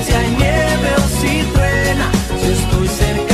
Si 0.04 0.12
hay 0.12 0.30
nieve 0.42 0.90
o 1.02 1.04
si 1.20 1.32
truena 1.52 2.06
si 2.40 2.48
estoy 2.58 2.88
cerca 2.88 3.33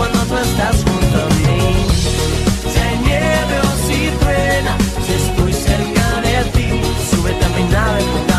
cuando 0.00 0.18
tú 0.20 0.34
estás 0.34 0.76
junto 0.76 1.16
a 1.22 1.28
mí. 1.44 1.60
Si 2.72 2.86
nieve 3.04 3.56
o 3.68 3.70
si 3.86 3.98
truena, 4.18 4.72
si 5.04 5.12
estoy 5.12 5.52
cerca 5.52 6.06
de 6.22 6.36
ti, 6.54 6.68
súbete 7.10 7.44
a 7.44 7.48
mi 7.50 7.64
nave, 7.64 8.29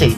A 0.00 0.08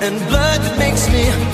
and 0.00 0.18
blood 0.28 0.78
makes 0.78 1.08
me 1.08 1.47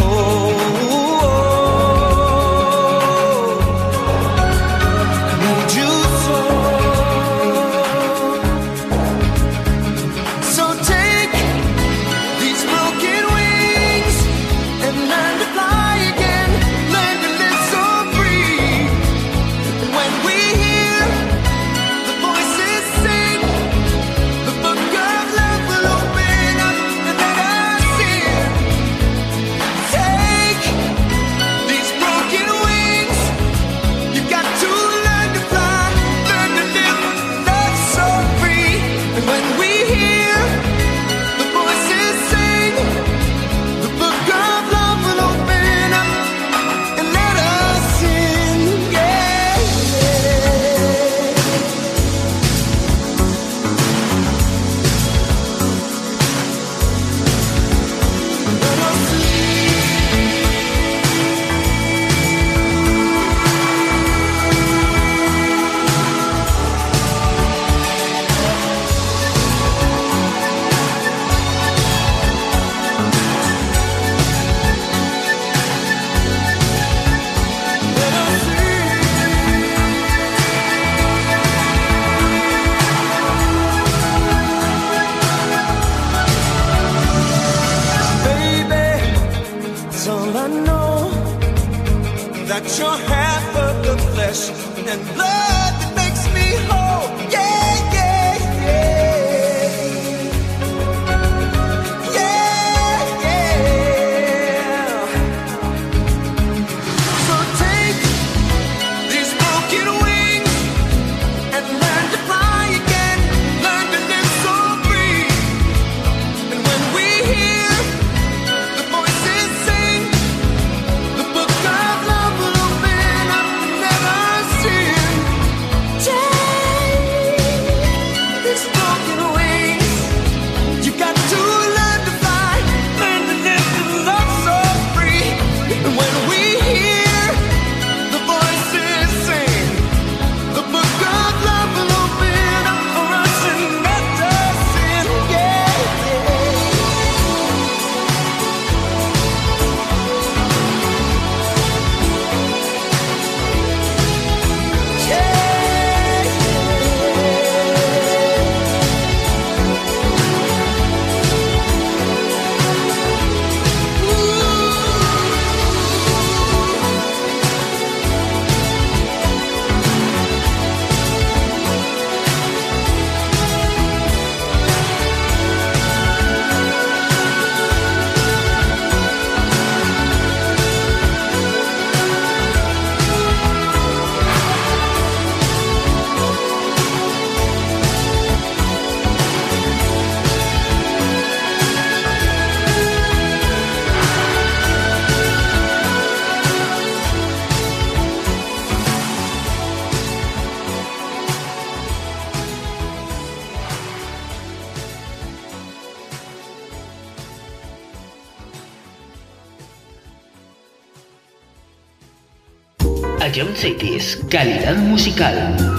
Calidad 214.28 214.76
musical. 214.76 215.73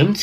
A 0.00 0.06
John 0.06 0.14